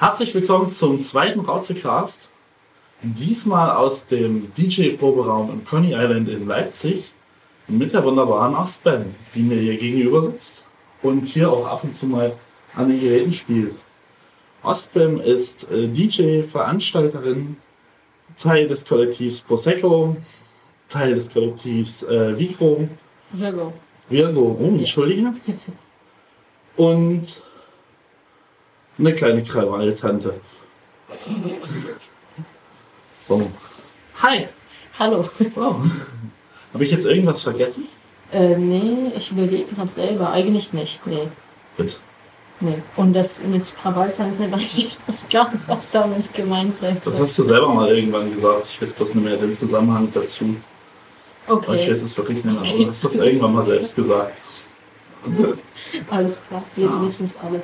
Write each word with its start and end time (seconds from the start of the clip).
Herzlich 0.00 0.32
willkommen 0.32 0.70
zum 0.70 1.00
zweiten 1.00 1.40
Rauzecast. 1.40 2.30
Diesmal 3.02 3.72
aus 3.72 4.06
dem 4.06 4.52
DJ-Proberaum 4.54 5.50
im 5.50 5.64
Coney 5.64 5.92
Island 5.92 6.28
in 6.28 6.46
Leipzig 6.46 7.12
mit 7.66 7.92
der 7.92 8.04
wunderbaren 8.04 8.54
Ostben, 8.54 9.16
die 9.34 9.42
mir 9.42 9.58
hier 9.58 9.76
gegenüber 9.76 10.22
sitzt 10.22 10.64
und 11.02 11.24
hier 11.24 11.50
auch 11.50 11.66
ab 11.66 11.82
und 11.82 11.96
zu 11.96 12.06
mal 12.06 12.32
an 12.76 12.90
den 12.90 13.00
Geräten 13.00 13.32
spielt. 13.32 13.74
Ostbem 14.62 15.20
ist 15.20 15.68
äh, 15.68 15.88
DJ, 15.88 16.42
Veranstalterin, 16.42 17.56
Teil 18.36 18.68
des 18.68 18.84
Kollektivs 18.84 19.40
Prosecco, 19.40 20.16
Teil 20.88 21.16
des 21.16 21.28
Kollektivs 21.28 22.04
äh, 22.04 22.38
Vigro. 22.38 22.88
Virgo. 23.32 23.72
Virgo, 24.08 24.56
oh, 24.60 24.78
entschuldige. 24.78 25.34
Und 26.76 27.42
eine 28.98 29.12
kleine 29.14 29.42
Krawalltante. 29.42 30.34
So. 33.26 33.50
Hi. 34.22 34.48
Hallo. 34.98 35.28
Wow. 35.54 35.76
Habe 36.74 36.84
ich 36.84 36.90
jetzt 36.90 37.06
irgendwas 37.06 37.42
vergessen? 37.42 37.86
Äh, 38.32 38.56
nee, 38.56 39.12
ich 39.16 39.30
überlege 39.32 39.74
gerade 39.74 39.90
selber. 39.90 40.32
Eigentlich 40.32 40.72
nicht. 40.72 41.06
Nee. 41.06 41.28
Bitte. 41.76 41.96
Nee. 42.60 42.82
Und 42.96 43.12
das 43.12 43.40
mit 43.40 43.72
Krawalltante 43.80 44.50
weiß 44.52 44.78
ich 44.78 44.84
nicht 45.06 45.30
ganz, 45.30 45.62
was 45.68 45.90
damit 45.92 46.32
gemeint 46.34 46.76
sein 46.78 47.00
Das 47.04 47.20
hast 47.20 47.38
du 47.38 47.44
selber 47.44 47.72
mal 47.72 47.88
irgendwann 47.94 48.34
gesagt. 48.34 48.66
Ich 48.70 48.82
weiß 48.82 48.92
bloß 48.94 49.14
nicht 49.14 49.24
mehr 49.24 49.36
den 49.36 49.54
Zusammenhang 49.54 50.08
dazu. 50.12 50.56
Aber 51.46 51.60
ich 51.60 51.68
Okay, 51.82 51.90
weiß 51.90 52.02
es 52.02 52.16
wirklich 52.18 52.44
nicht 52.44 52.60
mehr. 52.60 52.60
Aber 52.70 52.84
du 52.84 52.88
hast 52.88 53.04
das 53.04 53.14
irgendwann 53.14 53.54
mal 53.54 53.64
selbst 53.64 53.94
gesagt. 53.94 54.38
alles 56.10 56.38
klar. 56.48 56.62
Jetzt 56.76 56.92
Ah. 56.92 57.02
wissen 57.02 57.26
es 57.26 57.36
alle. 57.44 57.62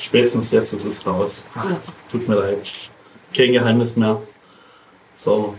Spätestens 0.00 0.50
jetzt 0.50 0.72
ist 0.72 0.86
es 0.86 1.06
raus. 1.06 1.44
Ja. 1.54 1.78
Tut 2.10 2.26
mir 2.26 2.36
leid. 2.36 2.58
Kein 3.36 3.52
Geheimnis 3.52 3.96
mehr. 3.96 4.20
So. 5.14 5.54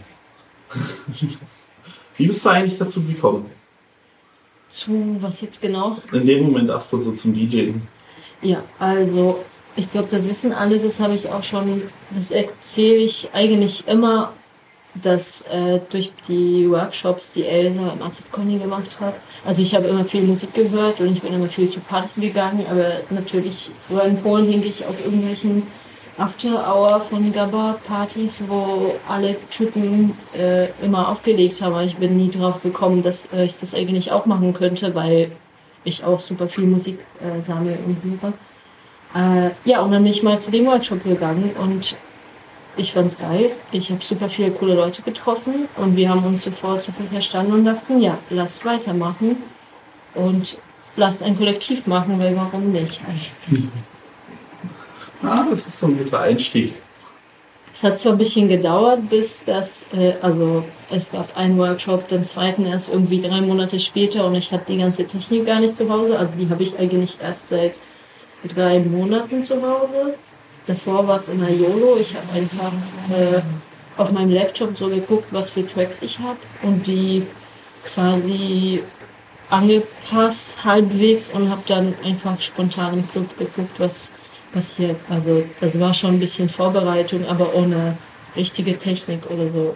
Wie 2.18 2.26
bist 2.26 2.44
du 2.44 2.50
eigentlich 2.50 2.78
dazu 2.78 3.04
gekommen? 3.04 3.46
Zu 4.68 5.18
was 5.20 5.42
jetzt 5.42 5.62
genau? 5.62 5.98
In 6.12 6.26
dem 6.26 6.44
Moment 6.46 6.70
erstmal 6.70 7.04
so 7.04 7.12
zum 7.12 7.36
DJing. 7.36 7.84
Ja, 8.42 8.64
also 8.80 9.44
ich 9.76 9.92
glaube, 9.92 10.08
das 10.10 10.28
wissen 10.28 10.54
alle, 10.54 10.80
das 10.80 11.00
habe 11.00 11.14
ich 11.14 11.30
auch 11.30 11.44
schon, 11.44 11.84
das 12.10 12.32
erzähle 12.32 12.98
ich 13.04 13.30
eigentlich 13.34 13.88
immer, 13.88 14.34
dass 14.96 15.42
äh, 15.42 15.80
durch 15.90 16.12
die 16.28 16.70
Workshops, 16.70 17.32
die 17.32 17.46
Elsa 17.46 17.94
im 17.94 18.02
AZ 18.02 18.24
Conny 18.32 18.58
gemacht 18.58 19.00
hat, 19.00 19.16
also 19.46 19.62
ich 19.62 19.74
habe 19.74 19.88
immer 19.88 20.06
viel 20.06 20.24
Musik 20.24 20.54
gehört 20.54 21.00
und 21.00 21.14
ich 21.14 21.22
bin 21.22 21.34
immer 21.34 21.48
viel 21.48 21.70
zu 21.70 21.80
Partys 21.80 22.16
gegangen, 22.16 22.66
aber 22.70 23.02
natürlich, 23.10 23.72
früher 23.88 24.04
in 24.04 24.22
Polen 24.22 24.48
hing 24.48 24.64
ich 24.66 24.86
auf 24.86 25.04
irgendwelchen 25.04 25.68
After-Hour 26.18 27.02
von 27.02 27.32
Gabba-Partys, 27.32 28.44
wo 28.48 28.96
alle 29.08 29.38
Typen 29.50 30.14
äh, 30.38 30.68
immer 30.84 31.10
aufgelegt 31.10 31.62
haben. 31.62 31.74
Aber 31.74 31.84
ich 31.84 31.96
bin 31.96 32.18
nie 32.18 32.30
drauf 32.30 32.62
gekommen, 32.62 33.02
dass 33.02 33.28
äh, 33.34 33.46
ich 33.46 33.58
das 33.60 33.74
eigentlich 33.74 34.12
auch 34.12 34.26
machen 34.26 34.54
könnte, 34.54 34.94
weil 34.94 35.32
ich 35.84 36.04
auch 36.04 36.20
super 36.20 36.48
viel 36.48 36.66
Musik 36.66 37.00
äh, 37.20 37.42
sammle 37.42 37.78
und 37.86 37.98
höre. 38.04 38.34
Äh, 39.16 39.52
ja, 39.66 39.82
und 39.82 39.92
dann 39.92 40.04
bin 40.04 40.12
ich 40.12 40.22
mal 40.22 40.40
zu 40.40 40.52
dem 40.52 40.66
Workshop 40.66 41.04
gegangen 41.04 41.52
und 41.60 41.98
ich 42.78 42.94
fand's 42.94 43.18
geil. 43.18 43.52
Ich 43.72 43.92
habe 43.92 44.04
super 44.04 44.30
viele 44.30 44.52
coole 44.52 44.76
Leute 44.76 45.02
getroffen 45.02 45.68
und 45.78 45.96
wir 45.96 46.10
haben 46.10 46.24
uns 46.24 46.44
sofort 46.44 46.82
super 46.82 47.04
verstanden 47.12 47.54
und 47.54 47.66
dachten, 47.66 48.02
ja, 48.02 48.18
lass 48.30 48.64
weitermachen 48.66 49.38
und 50.16 50.58
lass 50.96 51.22
ein 51.22 51.38
Kollektiv 51.38 51.88
machen, 51.88 52.20
weil 52.20 52.36
warum 52.36 52.72
nicht? 52.72 53.02
Ah, 55.24 55.46
das 55.48 55.68
ist 55.68 55.80
so 55.80 55.86
ein 55.86 56.00
guter 56.00 56.20
Einstieg. 56.22 56.74
Es 57.74 57.84
hat 57.84 58.00
zwar 58.00 58.14
ein 58.14 58.18
bisschen 58.18 58.48
gedauert, 58.48 59.08
bis 59.10 59.44
das, 59.46 59.86
äh, 59.94 60.14
also 60.22 60.64
es 60.90 61.12
gab 61.12 61.38
einen 61.38 61.58
Workshop, 61.58 62.08
den 62.08 62.26
zweiten 62.26 62.66
erst 62.66 62.92
irgendwie 62.92 63.22
drei 63.22 63.40
Monate 63.42 63.80
später 63.80 64.26
und 64.26 64.34
ich 64.34 64.52
hatte 64.52 64.72
die 64.72 64.80
ganze 64.80 65.06
Technik 65.06 65.46
gar 65.46 65.60
nicht 65.60 65.76
zu 65.76 65.88
Hause. 65.90 66.18
Also 66.18 66.38
die 66.38 66.50
habe 66.50 66.64
ich 66.64 66.78
eigentlich 66.80 67.20
erst 67.22 67.50
seit 67.50 67.80
drei 68.44 68.80
Monaten 68.80 69.44
zu 69.44 69.62
Hause. 69.62 70.16
Davor 70.68 71.08
war 71.08 71.18
es 71.18 71.28
immer 71.28 71.50
YOLO. 71.50 71.98
Ich 72.00 72.16
habe 72.16 72.32
einfach 72.34 72.72
äh, 73.10 73.42
auf 73.98 74.12
meinem 74.12 74.32
Laptop 74.32 74.78
so 74.78 74.88
geguckt, 74.88 75.26
was 75.32 75.50
für 75.50 75.66
Tracks 75.66 76.02
ich 76.02 76.20
habe 76.20 76.38
und 76.64 76.86
die 76.88 77.24
quasi 77.86 78.84
angepasst 79.50 80.64
halbwegs 80.64 81.30
und 81.30 81.50
habe 81.50 81.62
dann 81.68 81.94
einfach 82.04 82.40
spontan 82.42 82.94
im 83.00 83.10
Club 83.12 83.38
geguckt, 83.38 83.80
was 83.80 84.14
passiert. 84.54 84.98
Also 85.10 85.44
das 85.60 85.80
war 85.80 85.94
schon 85.94 86.12
ein 86.16 86.20
bisschen 86.20 86.48
Vorbereitung, 86.48 87.26
aber 87.28 87.54
ohne 87.56 87.98
richtige 88.36 88.78
Technik 88.78 89.30
oder 89.30 89.50
so. 89.52 89.76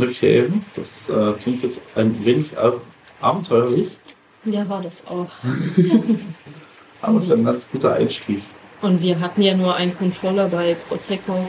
Okay, 0.00 0.48
das 0.76 1.08
äh, 1.08 1.32
klingt 1.42 1.62
jetzt 1.64 1.80
ein 1.96 2.24
wenig 2.24 2.56
ab- 2.56 2.80
abenteuerlich, 3.20 3.88
Ja, 4.44 4.68
war 4.68 4.82
das 4.82 5.04
auch. 5.06 5.26
aber 7.02 7.18
es 7.18 7.24
ist 7.24 7.32
ein 7.32 7.44
ganz 7.44 7.68
guter 7.70 7.94
Einstieg. 7.94 8.42
Und 8.82 9.02
wir 9.02 9.20
hatten 9.20 9.42
ja 9.42 9.54
nur 9.54 9.74
einen 9.74 9.96
Controller 9.96 10.48
bei 10.48 10.74
Prosecco, 10.74 11.46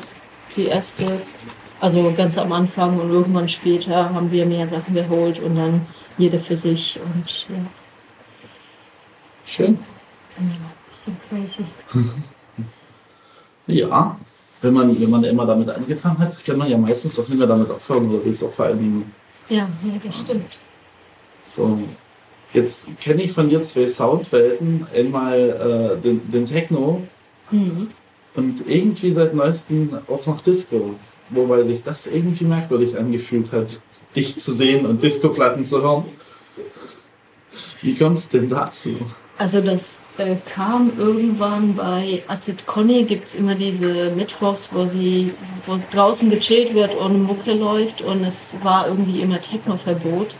die 0.55 0.65
erste, 0.65 1.21
also 1.79 2.13
ganz 2.15 2.37
am 2.37 2.51
Anfang 2.51 2.99
und 2.99 3.09
irgendwann 3.09 3.47
später 3.47 4.13
haben 4.13 4.31
wir 4.31 4.45
mehr 4.45 4.67
Sachen 4.67 4.93
geholt 4.93 5.39
und 5.39 5.55
dann 5.55 5.81
jeder 6.17 6.39
für 6.39 6.57
sich 6.57 6.99
und 7.03 7.47
ja, 7.49 7.55
Schön. 9.45 9.79
bisschen 10.89 11.17
crazy. 11.29 11.65
Ja, 13.67 14.17
wenn 14.61 14.73
man, 14.73 15.01
wenn 15.01 15.09
man 15.09 15.23
immer 15.23 15.45
damit 15.45 15.69
angefangen 15.69 16.19
hat, 16.19 16.43
kann 16.45 16.57
man 16.57 16.69
ja 16.69 16.77
meistens 16.77 17.17
auch 17.17 17.27
nicht 17.27 17.37
mehr 17.37 17.47
damit 17.47 17.69
aufhören 17.71 18.09
oder 18.09 18.23
will 18.25 18.33
es 18.33 18.43
auch 18.43 18.51
vor 18.51 18.65
allen 18.65 18.79
Dingen 18.79 19.15
Ja, 19.49 19.57
ja, 19.83 19.99
das 20.03 20.19
stimmt. 20.19 20.59
so. 21.49 21.79
Jetzt 22.53 22.87
kenne 22.99 23.23
ich 23.23 23.31
von 23.31 23.47
dir 23.47 23.61
zwei 23.63 23.87
Soundwelten. 23.87 24.85
Einmal 24.93 25.97
äh, 25.97 26.01
den, 26.01 26.29
den 26.31 26.45
Techno 26.45 27.01
Mhm. 27.51 27.91
und 28.35 28.63
irgendwie 28.67 29.11
seit 29.11 29.33
neuestem 29.33 29.97
auch 30.07 30.25
noch 30.25 30.41
Disco. 30.41 30.95
Wobei 31.29 31.63
sich 31.63 31.81
das 31.83 32.07
irgendwie 32.07 32.43
merkwürdig 32.43 32.97
angefühlt 32.97 33.51
hat, 33.51 33.79
dich 34.15 34.37
zu 34.39 34.53
sehen 34.53 34.85
und 34.85 35.01
Disco-Platten 35.01 35.65
zu 35.65 35.81
hören. 35.81 36.03
Wie 37.81 37.95
kommt 37.95 38.17
es 38.17 38.29
denn 38.29 38.49
dazu? 38.49 38.95
Also 39.37 39.59
das 39.59 40.01
äh, 40.17 40.35
kam 40.53 40.91
irgendwann 40.99 41.75
bei 41.75 42.21
Azit 42.27 42.67
Conny, 42.67 43.03
gibt 43.03 43.27
es 43.27 43.35
immer 43.35 43.55
diese 43.55 44.11
Mittwochs, 44.11 44.69
wo 44.71 44.87
sie 44.87 45.33
wo 45.65 45.79
draußen 45.91 46.29
gechillt 46.29 46.75
wird 46.75 46.93
und 46.95 47.23
Mucke 47.23 47.53
läuft 47.53 48.01
und 48.01 48.23
es 48.23 48.55
war 48.61 48.87
irgendwie 48.87 49.21
immer 49.21 49.41
Techno-Verbot. 49.41 50.35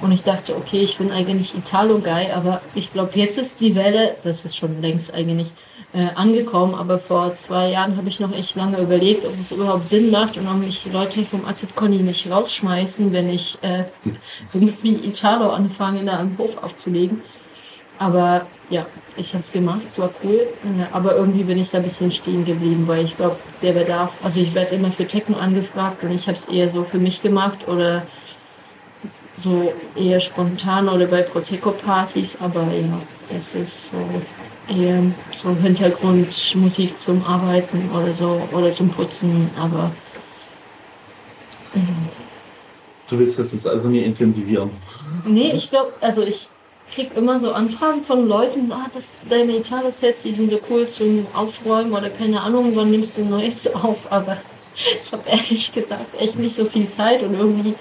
Und 0.00 0.12
ich 0.12 0.22
dachte, 0.22 0.56
okay, 0.56 0.80
ich 0.80 0.96
bin 0.96 1.10
eigentlich 1.10 1.56
Italo-Guy, 1.56 2.30
aber 2.32 2.62
ich 2.74 2.92
glaube, 2.92 3.10
jetzt 3.14 3.36
ist 3.36 3.60
die 3.60 3.74
Welle, 3.74 4.14
das 4.22 4.44
ist 4.44 4.56
schon 4.56 4.80
längst 4.80 5.12
eigentlich, 5.12 5.48
äh, 5.92 6.08
angekommen, 6.14 6.74
aber 6.74 6.98
vor 6.98 7.34
zwei 7.34 7.70
Jahren 7.70 7.96
habe 7.96 8.08
ich 8.08 8.20
noch 8.20 8.32
echt 8.32 8.56
lange 8.56 8.78
überlegt, 8.78 9.24
ob 9.24 9.38
es 9.40 9.52
überhaupt 9.52 9.88
Sinn 9.88 10.10
macht 10.10 10.36
und 10.36 10.46
ob 10.46 10.56
mich 10.58 10.86
Leute 10.92 11.24
vom 11.24 11.46
Azit 11.46 11.74
Conny 11.74 11.98
nicht 11.98 12.30
rausschmeißen, 12.30 13.12
wenn 13.12 13.30
ich 13.30 13.58
äh, 13.62 13.84
irgendwie 14.52 14.94
Italo 15.06 15.50
anfange, 15.50 16.04
da 16.04 16.18
am 16.18 16.36
Hof 16.36 16.62
aufzulegen. 16.62 17.22
Aber 17.98 18.46
ja, 18.70 18.86
ich 19.16 19.28
habe 19.30 19.40
es 19.40 19.50
gemacht, 19.50 19.80
es 19.88 19.98
war 19.98 20.10
cool. 20.22 20.46
Äh, 20.64 20.84
Aber 20.92 21.16
irgendwie 21.16 21.42
bin 21.42 21.58
ich 21.58 21.70
da 21.70 21.78
ein 21.78 21.84
bisschen 21.84 22.12
stehen 22.12 22.44
geblieben, 22.44 22.86
weil 22.86 23.04
ich 23.04 23.16
glaube, 23.16 23.36
der 23.62 23.72
Bedarf, 23.72 24.12
also 24.22 24.40
ich 24.40 24.54
werde 24.54 24.76
immer 24.76 24.92
für 24.92 25.06
Techno 25.06 25.38
angefragt 25.38 26.04
und 26.04 26.12
ich 26.12 26.28
habe 26.28 26.38
es 26.38 26.44
eher 26.46 26.70
so 26.70 26.84
für 26.84 26.98
mich 26.98 27.22
gemacht 27.22 27.66
oder 27.66 28.06
so 29.36 29.72
eher 29.96 30.20
spontan 30.20 30.88
oder 30.88 31.06
bei 31.06 31.22
Prosecco-Partys. 31.22 32.38
Aber 32.40 32.62
ja, 32.62 33.00
es 33.36 33.54
ist 33.54 33.90
so 33.90 33.96
eher 34.68 35.02
so 35.34 35.54
Hintergrundmusik 35.54 36.98
zum 37.00 37.24
Arbeiten 37.24 37.90
oder 37.94 38.14
so 38.14 38.42
oder 38.52 38.70
zum 38.72 38.88
Putzen. 38.90 39.50
Aber 39.58 39.90
Du 43.08 43.18
willst 43.18 43.38
das 43.38 43.52
jetzt 43.52 43.66
also 43.66 43.88
nie 43.88 44.02
intensivieren. 44.02 44.70
Nee, 45.24 45.52
ich 45.52 45.70
glaube, 45.70 45.92
also 46.00 46.22
ich 46.22 46.48
krieg 46.94 47.10
immer 47.16 47.40
so 47.40 47.52
Anfragen 47.52 48.02
von 48.02 48.28
Leuten, 48.28 48.70
ah, 48.70 48.86
das, 48.94 49.22
deine 49.28 49.56
Italo-Sets, 49.56 50.22
die 50.22 50.34
sind 50.34 50.50
so 50.50 50.60
cool 50.70 50.86
zum 50.86 51.26
Aufräumen 51.34 51.92
oder 51.92 52.10
keine 52.10 52.40
Ahnung, 52.40 52.72
wann 52.74 52.90
nimmst 52.90 53.16
du 53.16 53.24
Neues 53.24 53.66
auf, 53.74 54.10
aber 54.10 54.36
ich 54.74 55.12
habe 55.12 55.28
ehrlich 55.28 55.72
gesagt 55.72 56.20
echt 56.20 56.38
nicht 56.38 56.56
so 56.56 56.66
viel 56.66 56.88
Zeit 56.88 57.22
und 57.22 57.34
irgendwie, 57.34 57.74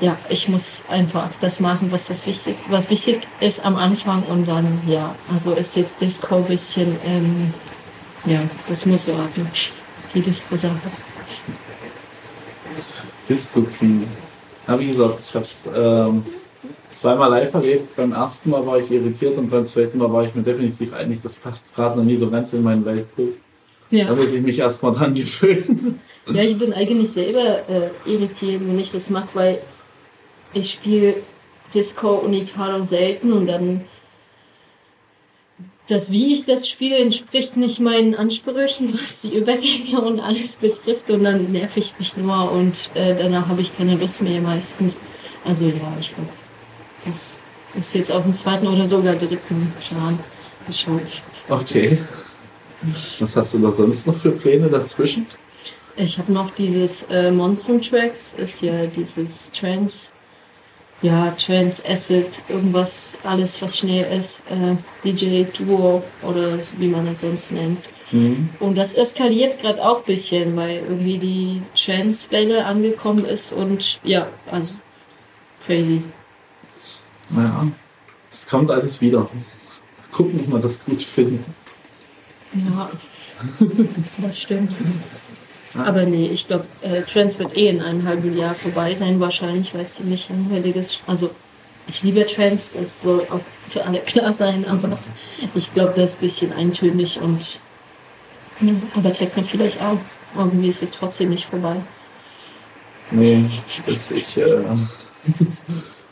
ja, 0.00 0.16
ich 0.28 0.48
muss 0.48 0.82
einfach 0.88 1.28
das 1.40 1.60
machen, 1.60 1.88
was 1.90 2.06
das 2.06 2.26
wichtig, 2.26 2.56
was 2.68 2.88
wichtig 2.90 3.20
ist 3.40 3.64
am 3.64 3.76
Anfang 3.76 4.22
und 4.24 4.46
dann, 4.48 4.80
ja, 4.86 5.14
also 5.32 5.52
ist 5.52 5.76
jetzt 5.76 6.00
Disco 6.00 6.36
ein 6.36 6.44
bisschen, 6.44 6.96
ähm, 7.04 7.52
ja, 8.24 8.40
das 8.68 8.86
muss 8.86 9.08
warten, 9.08 9.48
die 10.14 10.20
Disco-Sache. 10.20 10.78
Disco 13.28 13.62
Queen. 13.62 14.06
Ja, 14.66 14.78
wie 14.78 14.88
gesagt, 14.88 15.18
ich 15.28 15.34
habe 15.34 15.44
es 15.44 15.56
ähm, 15.74 16.22
zweimal 16.92 17.30
live 17.30 17.54
erlebt. 17.54 17.96
Beim 17.96 18.12
ersten 18.12 18.50
Mal 18.50 18.64
war 18.66 18.78
ich 18.78 18.90
irritiert 18.90 19.36
und 19.38 19.48
beim 19.50 19.64
zweiten 19.66 19.98
Mal 19.98 20.12
war 20.12 20.24
ich 20.24 20.34
mir 20.34 20.42
definitiv 20.42 20.92
einig, 20.94 21.20
das 21.22 21.36
passt 21.36 21.74
gerade 21.74 21.96
noch 21.98 22.04
nie 22.04 22.16
so 22.16 22.30
ganz 22.30 22.52
in 22.52 22.62
meinen 22.62 22.84
Weltbild. 22.84 23.34
Da 23.90 23.96
Ja. 23.96 24.14
muss 24.14 24.30
ich 24.32 24.42
mich 24.42 24.58
erstmal 24.58 24.92
dran 24.92 25.14
gewöhnen. 25.14 26.00
ja, 26.30 26.42
ich 26.42 26.58
bin 26.58 26.72
eigentlich 26.74 27.10
selber 27.10 27.68
äh, 27.68 27.88
irritiert, 28.04 28.60
wenn 28.66 28.78
ich 28.78 28.92
das 28.92 29.08
mache, 29.10 29.28
weil 29.34 29.58
ich 30.58 30.72
spiele 30.72 31.14
Disco 31.74 32.14
und 32.14 32.34
Italo 32.34 32.84
selten 32.84 33.32
und 33.32 33.46
dann 33.46 33.84
das, 35.88 36.10
wie 36.10 36.34
ich 36.34 36.44
das 36.44 36.68
spiele, 36.68 36.98
entspricht 36.98 37.56
nicht 37.56 37.80
meinen 37.80 38.14
Ansprüchen, 38.14 38.92
was 39.02 39.22
die 39.22 39.36
Übergänge 39.36 40.00
und 40.00 40.20
alles 40.20 40.56
betrifft. 40.56 41.10
Und 41.10 41.24
dann 41.24 41.50
nerv 41.50 41.76
ich 41.76 41.94
mich 41.98 42.16
nur 42.16 42.52
und 42.52 42.90
äh, 42.94 43.14
danach 43.18 43.48
habe 43.48 43.62
ich 43.62 43.76
keine 43.76 43.96
Lust 43.96 44.22
mehr 44.22 44.40
meistens. 44.40 44.98
Also 45.44 45.64
ja, 45.64 45.96
ich 45.98 46.14
glaube, 46.14 46.30
das 47.06 47.40
ist 47.74 47.94
jetzt 47.94 48.12
auf 48.12 48.22
dem 48.22 48.34
zweiten 48.34 48.66
oder 48.66 48.88
sogar 48.88 49.14
dritten 49.14 49.72
Schaden 49.80 50.18
schon. 50.72 51.00
Okay. 51.48 51.98
Was 53.18 53.36
hast 53.36 53.54
du 53.54 53.58
da 53.58 53.72
sonst 53.72 54.06
noch 54.06 54.16
für 54.16 54.30
Pläne 54.30 54.68
dazwischen? 54.68 55.26
Ich 55.96 56.18
habe 56.18 56.32
noch 56.32 56.50
dieses 56.50 57.04
äh, 57.04 57.32
Monstrum 57.32 57.80
Tracks, 57.82 58.34
ist 58.34 58.62
ja 58.62 58.86
dieses 58.86 59.50
Trans, 59.50 60.12
ja, 61.02 61.30
Trans 61.32 61.84
Acid, 61.84 62.42
irgendwas, 62.48 63.16
alles 63.22 63.62
was 63.62 63.78
schnell 63.78 64.18
ist, 64.18 64.42
äh, 64.48 64.76
DJ 65.04 65.44
Duo 65.44 66.02
oder 66.22 66.58
wie 66.76 66.88
man 66.88 67.06
es 67.06 67.20
sonst 67.20 67.52
nennt. 67.52 67.88
Mhm. 68.10 68.50
Und 68.58 68.76
das 68.76 68.94
eskaliert 68.94 69.60
gerade 69.60 69.82
auch 69.82 69.98
ein 69.98 70.04
bisschen, 70.04 70.56
weil 70.56 70.78
irgendwie 70.78 71.18
die 71.18 71.62
Trans-Welle 71.74 72.64
angekommen 72.64 73.24
ist 73.24 73.52
und 73.52 74.00
ja, 74.02 74.28
also 74.50 74.74
crazy. 75.66 76.02
Naja, 77.30 77.68
es 78.32 78.46
kommt 78.48 78.70
alles 78.70 79.00
wieder. 79.00 79.28
Gucken, 80.10 80.40
ob 80.40 80.52
wir 80.52 80.58
das 80.58 80.84
gut 80.84 81.02
finden. 81.02 81.44
Ja, 82.54 82.90
das 84.18 84.40
stimmt. 84.40 84.72
Aber 85.86 86.04
nee, 86.04 86.28
ich 86.28 86.46
glaube, 86.46 86.66
äh, 86.82 87.02
Trans 87.02 87.38
wird 87.38 87.56
eh 87.56 87.68
in 87.68 87.80
einem 87.80 88.06
halben 88.06 88.36
Jahr 88.36 88.54
vorbei 88.54 88.94
sein, 88.94 89.20
wahrscheinlich, 89.20 89.74
weil 89.74 89.82
es 89.82 89.94
ziemlich 89.94 90.28
langweilig 90.28 90.76
ist. 90.76 91.02
Also, 91.06 91.30
ich 91.86 92.02
liebe 92.02 92.26
Trans, 92.26 92.74
das 92.78 93.02
soll 93.02 93.20
auch 93.30 93.40
für 93.68 93.84
alle 93.84 93.98
klar 94.00 94.32
sein, 94.34 94.64
aber 94.66 94.98
ich 95.54 95.72
glaube, 95.74 95.92
das 95.96 96.12
ist 96.12 96.16
ein 96.16 96.20
bisschen 96.20 96.52
eintönig 96.52 97.20
und. 97.20 97.58
Aber 98.96 99.12
Techno 99.12 99.42
vielleicht 99.44 99.80
auch. 99.80 99.98
Irgendwie 100.36 100.68
ist 100.68 100.82
es 100.82 100.90
trotzdem 100.90 101.30
nicht 101.30 101.46
vorbei. 101.46 101.76
Nee, 103.10 103.44
das, 103.86 104.10
ich 104.10 104.36
äh, 104.36 104.58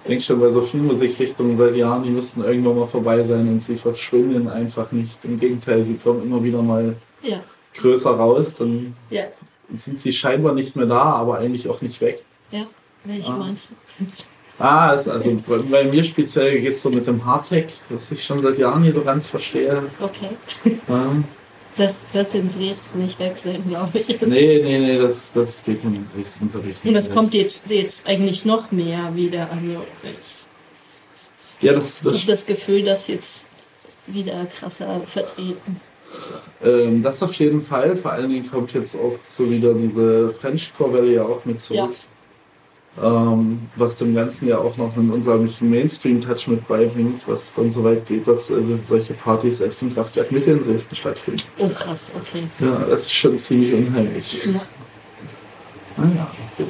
denke 0.09 0.23
schon 0.23 0.41
bei 0.41 0.51
so 0.51 0.63
vielen 0.63 0.87
Musikrichtungen 0.87 1.57
seit 1.57 1.75
Jahren, 1.75 2.03
die 2.03 2.11
müssten 2.11 2.43
irgendwann 2.43 2.79
mal 2.79 2.87
vorbei 2.87 3.23
sein 3.25 3.49
und 3.49 3.63
sie 3.63 3.77
verschwinden 3.77 4.49
einfach 4.49 4.93
nicht. 4.93 5.19
Im 5.25 5.39
Gegenteil, 5.39 5.85
sie 5.85 5.95
kommen 5.95 6.23
immer 6.23 6.43
wieder 6.43 6.63
mal 6.63 6.97
Ja, 7.23 7.43
größer 7.75 8.11
raus, 8.11 8.57
dann 8.57 8.95
ja, 9.11 9.25
sind 9.75 10.01
sie 10.01 10.13
scheinbar 10.13 10.55
nicht 10.55 10.77
mehr 10.77 10.87
da, 10.87 11.03
aber 11.03 11.39
eigentlich 11.39 11.69
auch 11.69 11.81
nicht 11.83 12.01
weg. 12.01 12.23
ja. 12.51 12.67
Welche 13.05 13.31
Ah. 13.31 13.37
meinst 13.37 13.71
du? 13.71 14.05
Ah, 14.59 14.89
also 14.89 15.41
bei, 15.47 15.59
bei 15.59 15.85
mir 15.85 16.03
speziell 16.03 16.61
geht 16.61 16.73
es 16.73 16.83
so 16.83 16.91
mit 16.91 17.07
dem 17.07 17.25
Hardtech, 17.25 17.67
was 17.89 18.11
ich 18.11 18.25
schon 18.25 18.43
seit 18.43 18.59
Jahren 18.59 18.83
nicht 18.83 18.95
so 18.95 19.03
ganz 19.03 19.29
verstehe. 19.29 19.85
Okay. 20.01 20.31
Ähm, 20.89 21.23
Das 21.77 22.05
wird 22.13 22.35
in 22.35 22.51
Dresden 22.51 23.05
nicht 23.05 23.17
wechseln, 23.21 23.63
glaube 23.69 23.97
ich. 23.99 24.09
Jetzt. 24.09 24.27
nee, 24.27 24.61
nee, 24.65 24.79
nee, 24.81 24.99
das, 24.99 25.31
das 25.33 25.63
geht 25.63 25.85
in 25.85 26.05
Dresden 26.17 26.53
wirklich 26.53 26.83
nicht. 26.83 26.87
Und 26.91 26.97
es 26.97 27.13
kommt 27.13 27.33
jetzt, 27.35 27.63
jetzt 27.69 28.09
eigentlich 28.09 28.45
noch 28.45 28.73
mehr 28.73 29.15
wieder. 29.15 29.49
Also 29.53 29.67
ich 30.03 31.63
Ja, 31.63 31.73
das, 31.75 31.99
Ich 31.99 32.03
das, 32.03 32.15
habe 32.23 32.27
das 32.33 32.47
Gefühl, 32.47 32.83
dass 32.83 33.07
jetzt 33.07 33.47
wieder 34.09 34.47
krasser 34.47 35.03
vertreten. 35.07 35.81
Ähm, 36.65 37.03
das 37.03 37.23
auf 37.23 37.35
jeden 37.35 37.63
Fall. 37.63 37.97
Vor 37.97 38.13
allen 38.13 38.31
Dingen 38.31 38.51
kommt 38.51 38.73
jetzt 38.73 38.97
auch 38.97 39.17
so 39.29 39.51
wieder 39.51 39.75
diese 39.75 40.31
Frenchcore-Welle 40.31 41.13
ja 41.13 41.23
auch 41.25 41.45
mit 41.45 41.61
zurück. 41.61 41.95
Ähm, 43.03 43.69
was 43.77 43.97
dem 43.97 44.15
Ganzen 44.15 44.49
ja 44.49 44.57
auch 44.57 44.79
noch 44.79 44.97
einen 44.97 45.11
unglaublichen 45.11 45.69
Mainstream-Touch 45.69 46.49
mit 46.49 46.67
beibringt, 46.67 47.29
was 47.29 47.53
dann 47.53 47.71
so 47.71 47.85
weit 47.85 48.07
geht, 48.07 48.27
dass 48.27 48.49
äh, 48.49 48.55
solche 48.83 49.13
Partys 49.13 49.59
selbst 49.59 49.83
im 49.83 49.93
Kraftwerk 49.93 50.33
Mitte 50.33 50.53
in 50.53 50.65
Dresden 50.65 50.97
stattfinden. 50.97 51.43
Oh 51.59 51.69
krass, 51.69 52.11
okay. 52.19 52.45
Ja, 52.59 52.87
das 52.89 53.03
ist 53.03 53.13
schon 53.13 53.39
ziemlich 53.39 53.75
unheimlich. 53.75 54.47
Ja. 54.47 54.61
Naja, 55.99 56.31
gut. 56.57 56.69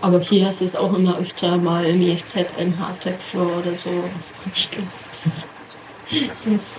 Aber 0.00 0.20
hier 0.20 0.46
hast 0.46 0.60
du 0.60 0.64
es 0.64 0.76
auch 0.76 0.96
immer 0.96 1.18
öfter 1.18 1.56
mal 1.58 1.84
im 1.84 2.00
IFZ 2.00 2.36
ein 2.56 2.78
Hardtech-Floor 2.78 3.58
oder 3.58 3.76
so. 3.76 3.90
Das 5.10 5.26
ist 5.26 5.48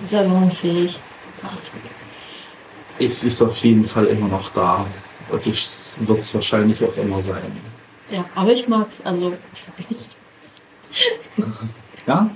salonfähig. 0.10 0.98
Es 2.98 3.24
ist 3.24 3.42
auf 3.42 3.56
jeden 3.58 3.84
Fall 3.84 4.06
immer 4.06 4.28
noch 4.28 4.50
da. 4.50 4.86
Und 5.30 5.46
es 5.46 5.96
wird 6.00 6.18
es 6.20 6.34
wahrscheinlich 6.34 6.82
auch 6.84 6.96
immer 6.96 7.22
sein. 7.22 7.52
Ja, 8.10 8.24
aber 8.34 8.52
ich 8.52 8.68
mag's. 8.68 9.00
Also 9.02 9.32
ich, 9.88 10.08
Ja? 12.06 12.30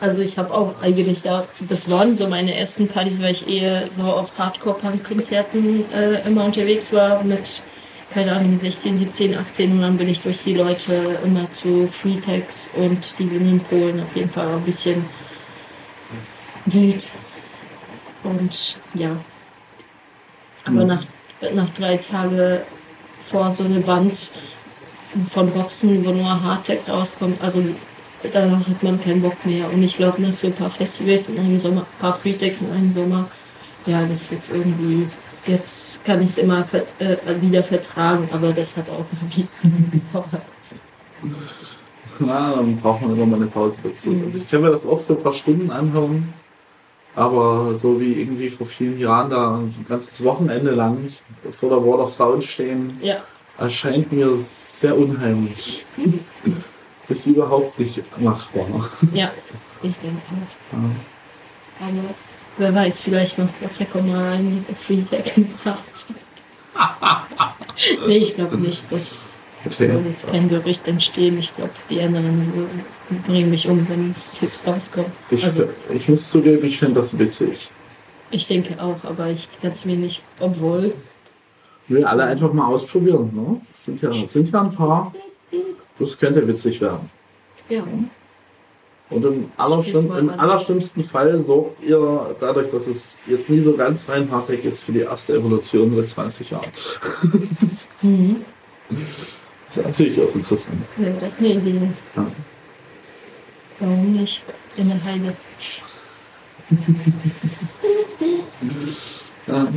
also 0.00 0.20
ich 0.20 0.36
habe 0.36 0.52
auch 0.52 0.74
eigentlich 0.82 1.22
da, 1.22 1.46
das 1.60 1.88
waren 1.88 2.14
so 2.16 2.28
meine 2.28 2.56
ersten 2.56 2.88
Partys, 2.88 3.22
weil 3.22 3.32
ich 3.32 3.48
eher 3.48 3.86
so 3.86 4.02
auf 4.02 4.36
Hardcore-Punk-Konzerten 4.36 5.84
äh, 5.92 6.26
immer 6.26 6.44
unterwegs 6.44 6.92
war 6.92 7.22
mit, 7.22 7.62
keine 8.12 8.32
Ahnung, 8.32 8.58
16, 8.60 8.98
17, 8.98 9.36
18 9.38 9.72
und 9.72 9.82
dann 9.82 9.96
bin 9.96 10.08
ich 10.08 10.20
durch 10.22 10.42
die 10.42 10.54
Leute 10.54 11.20
immer 11.24 11.48
zu 11.50 11.88
Freetex 11.88 12.70
und 12.74 13.16
die 13.18 13.28
sind 13.28 13.48
in 13.48 13.60
Polen 13.60 14.02
auf 14.02 14.14
jeden 14.16 14.30
Fall 14.30 14.48
ein 14.48 14.62
bisschen 14.62 15.04
wild. 16.66 17.08
Und 18.24 18.78
ja. 18.94 19.10
Aber 20.64 20.82
Mhm. 20.82 20.86
nach, 20.86 21.02
nach 21.54 21.70
drei 21.70 21.96
Tagen 21.96 22.60
vor 23.20 23.52
so 23.52 23.64
eine 23.64 23.84
Wand 23.86 24.30
von 25.30 25.50
Boxen, 25.50 26.04
wo 26.04 26.10
nur 26.10 26.42
Hardtech 26.42 26.80
rauskommt, 26.88 27.42
also 27.42 27.62
danach 28.30 28.66
hat 28.66 28.82
man 28.82 29.00
keinen 29.02 29.22
Bock 29.22 29.44
mehr. 29.44 29.70
Und 29.72 29.82
ich 29.82 29.96
glaube, 29.96 30.22
nach 30.22 30.36
so 30.36 30.46
ein 30.46 30.52
paar 30.52 30.70
Festivals 30.70 31.28
in 31.28 31.38
einem 31.38 31.58
Sommer, 31.58 31.80
ein 31.82 32.00
paar 32.00 32.14
Freetex 32.14 32.60
in 32.60 32.70
einem 32.70 32.92
Sommer, 32.92 33.28
ja, 33.86 34.02
das 34.06 34.22
ist 34.22 34.32
jetzt 34.32 34.50
irgendwie, 34.52 35.08
jetzt 35.46 36.04
kann 36.04 36.22
ich 36.22 36.30
es 36.30 36.38
immer 36.38 36.64
vert, 36.64 36.94
äh, 37.00 37.16
wieder 37.40 37.64
vertragen, 37.64 38.28
aber 38.32 38.52
das 38.52 38.76
hat 38.76 38.88
auch 38.88 39.00
noch 39.00 39.36
wieder 39.36 39.48
gedauert. 39.90 40.42
Na, 42.18 42.54
dann 42.54 42.76
braucht 42.76 43.02
man 43.02 43.14
immer 43.14 43.26
mal 43.26 43.36
eine 43.36 43.46
Pause 43.46 43.78
dazu. 43.82 44.10
Mhm. 44.10 44.24
Also 44.26 44.38
ich 44.38 44.48
kann 44.48 44.60
mir 44.62 44.70
das 44.70 44.86
auch 44.86 45.00
für 45.00 45.14
ein 45.14 45.22
paar 45.22 45.32
Stunden 45.32 45.70
anhören. 45.70 46.32
Aber 47.14 47.74
so 47.74 48.00
wie 48.00 48.14
irgendwie 48.14 48.48
vor 48.48 48.66
vielen 48.66 48.98
Jahren 48.98 49.30
da 49.30 49.56
ein 49.56 49.86
ganzes 49.88 50.24
Wochenende 50.24 50.70
lang 50.70 51.08
vor 51.50 51.68
der 51.68 51.84
Wall 51.84 52.00
of 52.00 52.12
Sound 52.12 52.42
stehen, 52.44 52.98
Ja, 53.02 53.22
erscheint 53.58 54.10
mir 54.12 54.36
sehr 54.38 54.96
unheimlich. 54.96 55.84
Ist 57.08 57.26
überhaupt 57.26 57.78
nicht 57.78 58.00
machbar. 58.20 58.64
ja, 59.12 59.30
ich 59.82 59.94
denke 59.98 60.22
auch. 60.30 60.76
Ja. 60.76 61.86
Aber 61.86 62.14
wer 62.56 62.74
weiß, 62.74 63.02
vielleicht 63.02 63.38
macht 63.38 63.60
Prozecco 63.60 64.00
mal 64.00 64.32
einen 64.32 64.64
Freetech 64.74 65.34
gebracht. 65.34 66.06
nee, 68.06 68.18
ich 68.18 68.34
glaube 68.34 68.56
nicht. 68.56 68.84
Das 68.90 69.18
Okay. 69.64 69.92
soll 69.92 70.06
jetzt 70.06 70.30
kein 70.30 70.48
Gerücht 70.48 70.88
entstehen. 70.88 71.38
Ich 71.38 71.54
glaube, 71.54 71.70
die 71.88 72.00
anderen 72.00 72.66
bringen 73.26 73.50
mich 73.50 73.68
um, 73.68 73.88
wenn 73.88 74.10
es 74.10 74.40
jetzt 74.40 74.66
rauskommt. 74.66 75.06
Ich, 75.30 75.44
Also, 75.44 75.68
ich 75.90 76.08
muss 76.08 76.28
zugeben, 76.30 76.64
ich 76.64 76.78
finde 76.78 77.00
das 77.00 77.18
witzig. 77.18 77.70
ich 78.30 78.46
denke 78.48 78.82
auch, 78.82 79.04
aber 79.04 79.28
ich 79.30 79.48
kann 79.60 79.70
es 79.72 79.84
mir 79.84 79.96
nicht, 79.96 80.22
obwohl. 80.40 80.92
Wir 81.88 82.08
alle 82.08 82.24
einfach 82.24 82.52
mal 82.52 82.66
ausprobieren. 82.66 83.30
Ne? 83.34 83.60
Sind, 83.74 84.00
ja, 84.02 84.12
sind 84.26 84.50
ja 84.50 84.62
ein 84.62 84.72
paar. 84.72 85.12
Das 85.98 86.16
könnte 86.18 86.46
witzig 86.48 86.80
werden. 86.80 87.10
Ja, 87.68 87.84
Und 89.10 89.24
im, 89.24 89.52
allerschlimm, 89.56 90.10
im 90.16 90.30
allerschlimmsten 90.30 91.04
Fall 91.04 91.38
sorgt 91.40 91.82
ihr 91.84 92.34
dadurch, 92.40 92.70
dass 92.70 92.86
es 92.86 93.18
jetzt 93.26 93.50
nie 93.50 93.60
so 93.60 93.74
ganz 93.76 94.08
rein 94.08 94.30
Hardtech 94.30 94.64
ist, 94.64 94.84
für 94.84 94.92
die 94.92 95.00
erste 95.00 95.34
Evolution 95.34 95.94
seit 95.94 96.08
20 96.08 96.50
Jahren. 96.50 96.70
mhm. 98.02 98.36
Das 99.74 99.78
ist 99.78 99.84
natürlich 99.86 100.20
auch 100.20 100.34
interessant. 100.34 100.82
ja 100.98 101.10
das 101.18 101.32
ist 101.32 101.38
eine 101.38 101.48
Idee. 101.48 101.80
Ja. 102.14 102.26
Warum 103.80 104.12
nicht? 104.12 104.42
In 104.76 104.88
der 104.88 105.02
Heide. 105.02 105.34
Ja. 109.46 109.68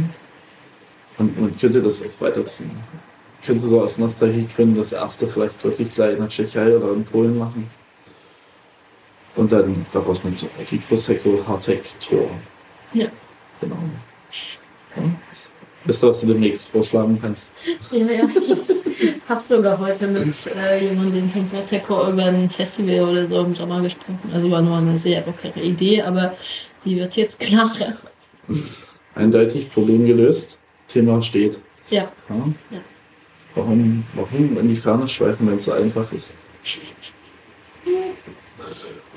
Und 1.17 1.39
man 1.39 1.57
könnte 1.57 1.81
das 1.81 2.01
auch 2.01 2.21
weiterziehen. 2.21 2.71
Könnte 3.45 3.67
so 3.67 3.81
aus 3.81 3.97
Nostalgiegründen 3.97 4.77
das 4.77 4.91
erste 4.91 5.27
vielleicht 5.27 5.63
wirklich 5.63 5.93
gleich 5.93 6.13
in 6.13 6.19
der 6.19 6.29
Tschechei 6.29 6.75
oder 6.75 6.91
in 6.93 7.05
Polen 7.05 7.37
machen. 7.37 7.69
Und 9.35 9.51
dann 9.51 9.85
daraus 9.93 10.23
mit 10.23 10.45
die 10.71 10.77
Prosecco 10.77 11.39
Hardtech 11.47 11.95
Tour. 11.99 12.29
Ja. 12.93 13.07
Genau. 13.61 13.77
Ja. 14.95 15.03
Wisst 15.85 16.03
ihr, 16.03 16.09
was 16.09 16.21
du 16.21 16.27
demnächst 16.27 16.67
vorschlagen 16.69 17.17
kannst? 17.21 17.51
Ja, 17.91 18.05
ja. 18.05 18.27
Ich 19.25 19.29
habe 19.29 19.43
sogar 19.43 19.79
heute 19.79 20.07
mit 20.07 20.33
äh, 20.55 20.83
jemandem 20.83 21.29
von 21.29 21.47
Prozecco 21.49 22.09
über 22.09 22.25
ein 22.25 22.49
Festival 22.49 23.09
oder 23.09 23.27
so 23.27 23.41
im 23.41 23.55
Sommer 23.55 23.81
gesprochen. 23.81 24.19
Also 24.33 24.49
war 24.51 24.61
nur 24.61 24.77
eine 24.77 24.97
sehr 24.97 25.25
lockere 25.25 25.61
Idee, 25.61 26.01
aber 26.01 26.35
die 26.83 26.95
wird 26.97 27.15
jetzt 27.15 27.39
klarer. 27.45 27.97
Eindeutig 29.15 29.71
Problem 29.71 30.05
gelöst. 30.05 30.59
Thema 30.87 31.21
steht. 31.21 31.59
Ja. 31.89 32.11
Ja? 32.29 32.35
Ja. 32.69 32.79
Warum, 33.55 34.05
warum 34.13 34.57
in 34.57 34.69
die 34.69 34.75
Ferne 34.75 35.07
schweifen, 35.07 35.47
wenn 35.47 35.57
es 35.57 35.65
so 35.65 35.71
einfach 35.71 36.11
ist? 36.11 36.31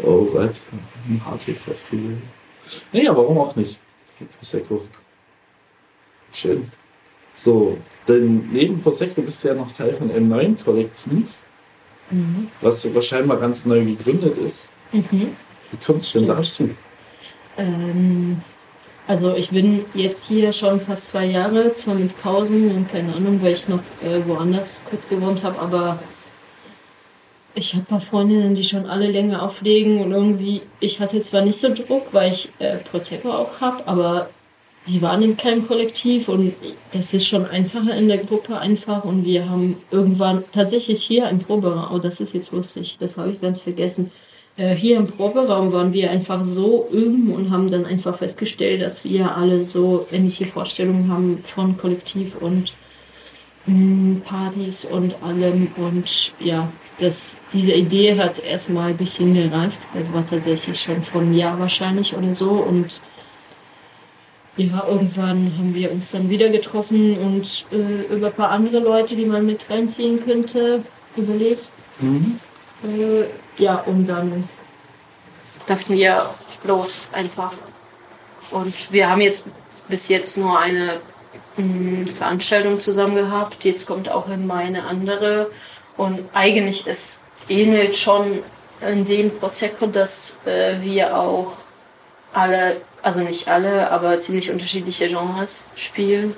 Oh 0.00 0.24
Gott, 0.26 0.60
ein 1.08 1.20
Hardtech-Festival. 1.24 2.18
Naja, 2.92 3.16
warum 3.16 3.38
auch 3.38 3.56
nicht? 3.56 3.80
Prosecco. 4.38 4.86
Schön. 6.32 6.70
So, 7.32 7.78
denn 8.08 8.48
neben 8.52 8.80
Prosecco 8.80 9.22
bist 9.22 9.44
du 9.44 9.48
ja 9.48 9.54
noch 9.54 9.72
Teil 9.72 9.94
von 9.94 10.10
einem 10.10 10.28
neuen 10.28 10.56
Kollektiv, 10.56 11.26
Mhm. 12.10 12.48
was 12.62 12.80
sogar 12.82 13.02
scheinbar 13.02 13.38
ganz 13.38 13.66
neu 13.66 13.84
gegründet 13.84 14.38
ist. 14.38 14.64
Mhm. 14.92 15.36
Wie 15.70 15.84
kommt 15.84 16.02
es 16.02 16.12
denn 16.12 16.26
dazu? 16.26 16.70
Ähm, 17.58 18.40
also 19.06 19.34
ich 19.34 19.50
bin 19.50 19.84
jetzt 19.94 20.26
hier 20.28 20.52
schon 20.52 20.80
fast 20.80 21.08
zwei 21.08 21.26
Jahre, 21.26 21.74
zwar 21.74 21.94
mit 21.96 22.18
Pausen 22.22 22.70
und 22.70 22.90
keine 22.90 23.14
Ahnung, 23.14 23.38
weil 23.42 23.52
ich 23.52 23.68
noch 23.68 23.80
äh, 24.02 24.26
woanders 24.26 24.82
kurz 24.88 25.08
gewohnt 25.08 25.42
habe, 25.42 25.58
aber 25.58 25.98
ich 27.54 27.74
habe 27.74 27.84
paar 27.84 28.00
Freundinnen, 28.00 28.54
die 28.54 28.64
schon 28.64 28.86
alle 28.86 29.10
länger 29.10 29.42
auflegen 29.42 30.00
und 30.00 30.12
irgendwie, 30.12 30.62
ich 30.80 31.00
hatte 31.00 31.20
zwar 31.20 31.42
nicht 31.42 31.58
so 31.58 31.74
Druck, 31.74 32.08
weil 32.12 32.32
ich 32.32 32.52
äh, 32.58 32.76
Prosecco 32.78 33.30
auch 33.32 33.60
habe, 33.60 33.86
aber 33.86 34.30
die 34.88 35.02
waren 35.02 35.22
in 35.22 35.36
keinem 35.36 35.66
Kollektiv 35.66 36.28
und 36.28 36.54
das 36.92 37.12
ist 37.14 37.26
schon 37.26 37.46
einfacher 37.46 37.94
in 37.96 38.08
der 38.08 38.18
Gruppe 38.18 38.58
einfach 38.58 39.04
und 39.04 39.24
wir 39.24 39.48
haben 39.48 39.76
irgendwann 39.90 40.44
tatsächlich 40.52 41.02
hier 41.02 41.28
im 41.28 41.38
Proberaum, 41.38 41.94
oh 41.94 41.98
das 41.98 42.20
ist 42.20 42.34
jetzt 42.34 42.52
lustig, 42.52 42.96
das 42.98 43.16
habe 43.16 43.30
ich 43.30 43.40
ganz 43.40 43.60
vergessen, 43.60 44.10
äh, 44.58 44.74
hier 44.74 44.96
im 44.96 45.06
Proberaum 45.06 45.72
waren 45.72 45.92
wir 45.92 46.10
einfach 46.10 46.44
so 46.44 46.88
üben 46.92 47.32
und 47.32 47.50
haben 47.50 47.70
dann 47.70 47.86
einfach 47.86 48.16
festgestellt, 48.16 48.82
dass 48.82 49.04
wir 49.04 49.36
alle 49.36 49.64
so 49.64 50.06
ähnliche 50.12 50.46
Vorstellungen 50.46 51.10
haben 51.10 51.44
von 51.46 51.78
Kollektiv 51.78 52.36
und 52.40 52.74
mh, 53.66 54.22
Partys 54.24 54.84
und 54.84 55.14
allem. 55.22 55.68
Und 55.76 56.32
ja, 56.40 56.68
das, 56.98 57.36
diese 57.52 57.72
Idee 57.72 58.18
hat 58.18 58.42
erstmal 58.42 58.90
ein 58.90 58.96
bisschen 58.96 59.32
gereicht. 59.32 59.78
Das 59.94 60.12
war 60.12 60.26
tatsächlich 60.26 60.80
schon 60.80 61.02
vor 61.02 61.20
einem 61.20 61.34
Jahr 61.34 61.58
wahrscheinlich 61.60 62.16
oder 62.16 62.34
so. 62.34 62.50
Und 62.50 63.00
ja, 64.58 64.84
irgendwann 64.86 65.52
haben 65.56 65.74
wir 65.74 65.90
uns 65.90 66.10
dann 66.10 66.28
wieder 66.28 66.50
getroffen 66.50 67.16
und 67.16 67.64
äh, 67.72 68.14
über 68.14 68.26
ein 68.26 68.32
paar 68.32 68.50
andere 68.50 68.80
Leute, 68.80 69.16
die 69.16 69.24
man 69.24 69.46
mit 69.46 69.70
reinziehen 69.70 70.22
könnte, 70.24 70.82
überlegt. 71.16 71.70
Mhm. 72.00 72.38
Äh, 72.84 73.62
ja, 73.62 73.76
und 73.76 74.06
dann 74.06 74.48
dachten 75.66 75.94
wir, 75.94 76.30
los, 76.64 77.08
einfach. 77.12 77.52
Und 78.50 78.92
wir 78.92 79.08
haben 79.10 79.20
jetzt 79.20 79.44
bis 79.88 80.08
jetzt 80.08 80.36
nur 80.36 80.58
eine 80.58 81.00
mh, 81.56 82.10
Veranstaltung 82.12 82.80
zusammen 82.80 83.14
gehabt. 83.14 83.64
Jetzt 83.64 83.86
kommt 83.86 84.10
auch 84.10 84.28
in 84.28 84.46
meine 84.46 84.84
andere. 84.84 85.50
Und 85.96 86.20
eigentlich 86.34 86.86
es 86.86 87.22
ähnelt 87.48 87.96
schon 87.96 88.40
in 88.80 89.04
dem 89.04 89.30
Prosecco, 89.30 89.86
dass 89.86 90.38
äh, 90.44 90.80
wir 90.80 91.16
auch 91.18 91.52
alle, 92.32 92.80
also 93.02 93.20
nicht 93.20 93.48
alle, 93.48 93.90
aber 93.90 94.20
ziemlich 94.20 94.50
unterschiedliche 94.50 95.08
Genres 95.08 95.64
spielen. 95.76 96.34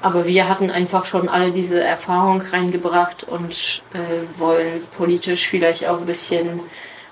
Aber 0.00 0.26
wir 0.26 0.48
hatten 0.48 0.70
einfach 0.70 1.04
schon 1.04 1.28
alle 1.28 1.52
diese 1.52 1.80
Erfahrung 1.80 2.40
reingebracht 2.40 3.24
und 3.24 3.82
äh, 3.94 4.38
wollen 4.38 4.82
politisch 4.96 5.48
vielleicht 5.48 5.86
auch 5.86 5.98
ein 5.98 6.06
bisschen 6.06 6.60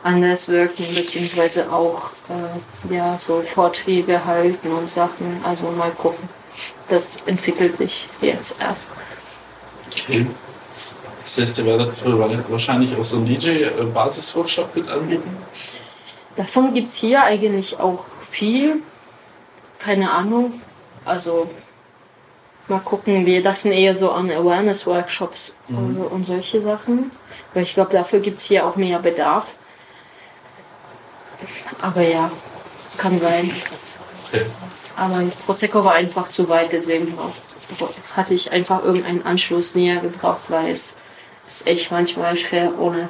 anders 0.02 0.48
wirken, 0.48 0.86
beziehungsweise 0.94 1.72
auch 1.72 2.10
äh, 2.28 2.94
ja, 2.94 3.16
so 3.16 3.42
Vorträge 3.42 4.24
halten 4.24 4.72
und 4.72 4.88
Sachen. 4.88 5.40
Also 5.44 5.70
mal 5.70 5.90
gucken. 5.90 6.28
Das 6.88 7.22
entwickelt 7.26 7.76
sich 7.76 8.08
jetzt 8.20 8.60
erst. 8.60 8.90
Okay. 9.92 10.26
Das 11.22 11.38
heißt, 11.38 11.58
ihr 11.58 11.66
werdet 11.66 12.50
wahrscheinlich 12.50 12.96
auch 12.96 13.04
so 13.04 13.16
einen 13.16 13.26
DJ-Basis-Workshop 13.26 14.74
mit 14.74 14.88
anbieten? 14.88 15.36
Davon 16.36 16.72
gibt 16.74 16.88
es 16.88 16.96
hier 16.96 17.22
eigentlich 17.24 17.78
auch 17.78 18.04
viel. 18.20 18.82
Keine 19.78 20.10
Ahnung. 20.10 20.60
Also 21.04 21.50
mal 22.68 22.78
gucken. 22.80 23.26
Wir 23.26 23.42
dachten 23.42 23.72
eher 23.72 23.94
so 23.96 24.12
an 24.12 24.30
Awareness-Workshops 24.30 25.52
Mhm. 25.68 26.00
und 26.02 26.24
solche 26.24 26.60
Sachen. 26.62 27.10
Weil 27.52 27.64
ich 27.64 27.74
glaube, 27.74 27.92
dafür 27.92 28.20
gibt 28.20 28.38
es 28.38 28.44
hier 28.44 28.64
auch 28.66 28.76
mehr 28.76 28.98
Bedarf. 29.00 29.54
Aber 31.80 32.02
ja, 32.02 32.30
kann 32.98 33.18
sein. 33.18 33.50
Aber 34.96 35.22
Prosecco 35.46 35.84
war 35.84 35.94
einfach 35.94 36.28
zu 36.28 36.48
weit, 36.48 36.72
deswegen 36.72 37.16
hatte 38.14 38.34
ich 38.34 38.52
einfach 38.52 38.84
irgendeinen 38.84 39.24
Anschluss 39.24 39.74
näher 39.74 40.00
gebraucht, 40.00 40.42
weil 40.48 40.70
es 40.70 40.94
ist 41.48 41.66
echt 41.66 41.90
manchmal 41.90 42.36
schwer 42.36 42.78
ohne 42.78 43.08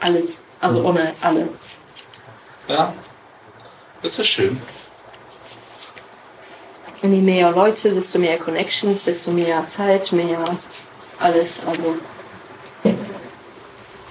alles. 0.00 0.38
Also 0.60 0.80
Mhm. 0.80 0.86
ohne 0.86 1.14
alle. 1.20 1.48
Ja, 2.68 2.92
das 4.02 4.18
ist 4.18 4.26
schön. 4.26 4.60
Und 7.02 7.12
je 7.12 7.20
mehr 7.20 7.52
Leute, 7.52 7.92
desto 7.92 8.18
mehr 8.18 8.38
Connections, 8.38 9.04
desto 9.04 9.30
mehr 9.30 9.66
Zeit, 9.68 10.10
mehr 10.12 10.44
alles. 11.20 11.60
Also. 11.64 11.96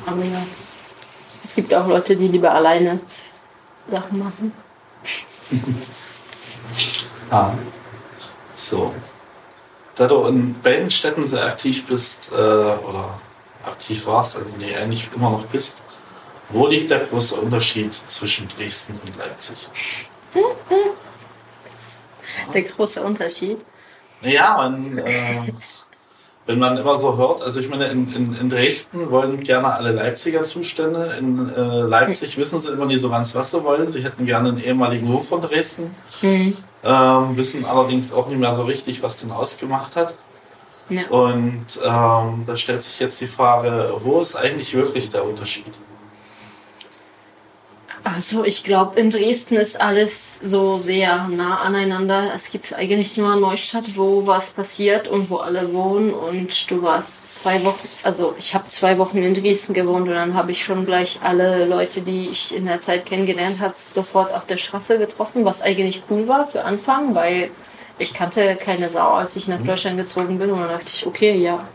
Aber 0.05 0.23
ja. 0.23 0.45
Es 1.43 1.53
gibt 1.55 1.73
auch 1.73 1.87
Leute, 1.87 2.15
die 2.15 2.27
lieber 2.27 2.51
alleine 2.51 2.99
Sachen 3.89 4.19
machen. 4.19 4.53
Ah. 7.31 7.53
So. 8.55 8.93
Da 9.95 10.07
du 10.07 10.25
in 10.25 10.53
beiden 10.61 10.91
Städten 10.91 11.25
sehr 11.25 11.43
aktiv 11.43 11.85
bist, 11.87 12.29
äh, 12.31 12.35
oder 12.35 13.19
aktiv 13.65 14.05
warst, 14.05 14.35
also 14.35 14.47
nee, 14.57 14.75
eigentlich 14.75 15.09
immer 15.15 15.31
noch 15.31 15.45
bist, 15.47 15.81
wo 16.49 16.67
liegt 16.67 16.91
der 16.91 16.99
große 16.99 17.35
Unterschied 17.35 17.93
zwischen 17.93 18.47
Dresden 18.47 18.99
und 19.05 19.17
Leipzig? 19.17 19.69
Der 22.53 22.61
große 22.63 23.01
Unterschied. 23.01 23.57
Ja, 24.21 24.55
man, 24.57 24.97
äh, 24.97 25.51
wenn 26.45 26.59
man 26.59 26.77
immer 26.77 26.97
so 26.97 27.17
hört, 27.17 27.41
also 27.41 27.59
ich 27.59 27.69
meine, 27.69 27.85
in, 27.87 28.13
in, 28.13 28.35
in 28.35 28.49
Dresden 28.49 29.09
wollen 29.11 29.41
gerne 29.43 29.73
alle 29.73 29.91
Leipziger 29.91 30.43
Zustände, 30.43 31.15
in 31.19 31.49
äh, 31.53 31.81
Leipzig 31.81 32.37
wissen 32.37 32.59
sie 32.59 32.71
immer 32.71 32.85
nie 32.85 32.97
so 32.97 33.09
ganz, 33.09 33.35
was 33.35 33.51
sie 33.51 33.63
wollen. 33.63 33.89
Sie 33.89 34.03
hätten 34.03 34.25
gerne 34.25 34.49
einen 34.49 34.59
ehemaligen 34.63 35.07
Hof 35.09 35.27
von 35.29 35.41
Dresden, 35.41 35.95
Mhm. 36.21 36.57
ähm, 36.83 37.37
wissen 37.37 37.65
allerdings 37.65 38.11
auch 38.11 38.27
nicht 38.27 38.39
mehr 38.39 38.55
so 38.55 38.63
richtig, 38.63 39.01
was 39.03 39.17
den 39.17 39.31
ausgemacht 39.31 39.95
hat. 39.95 40.15
Ja. 40.89 41.07
Und 41.09 41.65
ähm, 41.83 42.43
da 42.45 42.55
stellt 42.57 42.83
sich 42.83 42.99
jetzt 42.99 43.19
die 43.21 43.27
Frage, 43.27 43.93
wo 43.99 44.19
ist 44.21 44.35
eigentlich 44.35 44.73
wirklich 44.75 45.09
der 45.09 45.23
Unterschied? 45.25 45.65
Also 48.05 48.45
ich 48.45 48.63
glaube, 48.63 48.99
in 48.99 49.09
Dresden 49.09 49.55
ist 49.55 49.81
alles 49.81 50.39
so 50.39 50.77
sehr 50.77 51.27
nah 51.27 51.61
aneinander. 51.61 52.31
Es 52.35 52.51
gibt 52.51 52.71
eigentlich 52.75 53.17
nur 53.17 53.35
Neustadt, 53.35 53.97
wo 53.97 54.27
was 54.27 54.51
passiert 54.51 55.07
und 55.07 55.31
wo 55.31 55.37
alle 55.37 55.73
wohnen. 55.73 56.13
Und 56.13 56.69
du 56.69 56.83
warst 56.83 57.35
zwei 57.35 57.63
Wochen, 57.65 57.87
also 58.03 58.35
ich 58.37 58.53
habe 58.53 58.67
zwei 58.67 58.99
Wochen 58.99 59.17
in 59.17 59.33
Dresden 59.33 59.73
gewohnt 59.73 60.07
und 60.07 60.13
dann 60.13 60.35
habe 60.35 60.51
ich 60.51 60.63
schon 60.63 60.85
gleich 60.85 61.19
alle 61.23 61.65
Leute, 61.65 62.01
die 62.01 62.29
ich 62.29 62.55
in 62.55 62.67
der 62.67 62.79
Zeit 62.79 63.07
kennengelernt 63.07 63.59
habe, 63.59 63.73
sofort 63.75 64.31
auf 64.35 64.45
der 64.45 64.57
Straße 64.57 64.99
getroffen, 64.99 65.43
was 65.43 65.63
eigentlich 65.63 66.03
cool 66.07 66.27
war 66.27 66.47
für 66.47 66.63
Anfang, 66.63 67.15
weil 67.15 67.49
ich 67.97 68.13
kannte 68.13 68.55
keine 68.55 68.89
Sau, 68.89 69.13
als 69.13 69.35
ich 69.35 69.47
nach 69.47 69.61
Deutschland 69.61 69.97
gezogen 69.97 70.37
bin. 70.37 70.51
Und 70.51 70.59
dann 70.59 70.69
dachte 70.69 70.91
ich, 70.93 71.07
okay, 71.07 71.35
ja, 71.35 71.67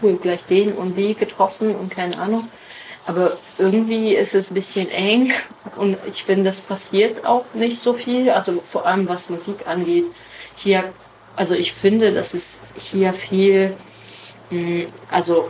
cool, 0.00 0.14
gleich 0.14 0.44
den 0.44 0.74
und 0.74 0.96
die 0.96 1.14
getroffen 1.14 1.74
und 1.74 1.90
keine 1.90 2.16
Ahnung. 2.18 2.48
Aber 3.04 3.36
irgendwie 3.58 4.14
ist 4.14 4.34
es 4.34 4.50
ein 4.50 4.54
bisschen 4.54 4.88
eng 4.90 5.32
und 5.76 5.96
ich 6.06 6.24
finde, 6.24 6.44
das 6.44 6.60
passiert 6.60 7.26
auch 7.26 7.44
nicht 7.52 7.78
so 7.80 7.94
viel. 7.94 8.30
Also 8.30 8.62
vor 8.64 8.86
allem 8.86 9.08
was 9.08 9.28
Musik 9.28 9.66
angeht. 9.66 10.06
Hier, 10.56 10.92
also 11.34 11.54
ich 11.54 11.72
finde, 11.72 12.12
dass 12.12 12.34
es 12.34 12.60
hier 12.78 13.12
viel, 13.12 13.76
mh, 14.50 14.86
also 15.10 15.48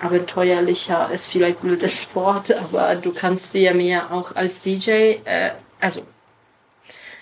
abenteuerlicher 0.00 1.10
ist 1.12 1.26
vielleicht 1.26 1.62
blödes 1.62 2.08
Wort, 2.14 2.52
aber 2.52 2.94
du 2.94 3.12
kannst 3.12 3.54
dir 3.54 3.74
mehr 3.74 4.12
auch 4.12 4.36
als 4.36 4.60
DJ, 4.60 5.16
äh, 5.24 5.52
also 5.80 6.02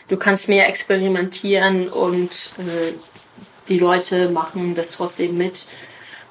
du 0.09 0.17
kannst 0.17 0.49
mehr 0.49 0.69
experimentieren 0.69 1.89
und 1.89 2.53
äh, 2.59 2.93
die 3.69 3.79
Leute 3.79 4.29
machen 4.29 4.75
das 4.75 4.93
trotzdem 4.93 5.37
mit. 5.37 5.67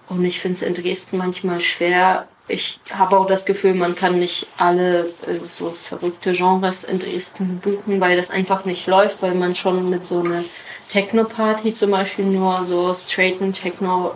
Und 0.07 0.23
ich 0.23 0.39
finde 0.39 0.57
es 0.57 0.61
in 0.61 0.73
Dresden 0.73 1.17
manchmal 1.17 1.61
schwer. 1.61 2.27
Ich 2.47 2.79
habe 2.93 3.17
auch 3.17 3.25
das 3.25 3.45
Gefühl, 3.45 3.73
man 3.73 3.95
kann 3.95 4.19
nicht 4.19 4.47
alle 4.57 5.05
äh, 5.25 5.39
so 5.43 5.71
verrückte 5.71 6.33
Genres 6.33 6.83
in 6.83 6.99
Dresden 6.99 7.59
buchen, 7.59 7.99
weil 7.99 8.17
das 8.17 8.29
einfach 8.29 8.65
nicht 8.65 8.85
läuft, 8.85 9.23
weil 9.23 9.33
man 9.33 9.55
schon 9.55 9.89
mit 9.89 10.05
so 10.05 10.19
einer 10.19 10.43
Techno-Party 10.89 11.73
zum 11.73 11.89
Beispiel 11.91 12.25
nur 12.25 12.63
so 12.63 12.93
straighten 12.93 13.51
Techno 13.51 14.15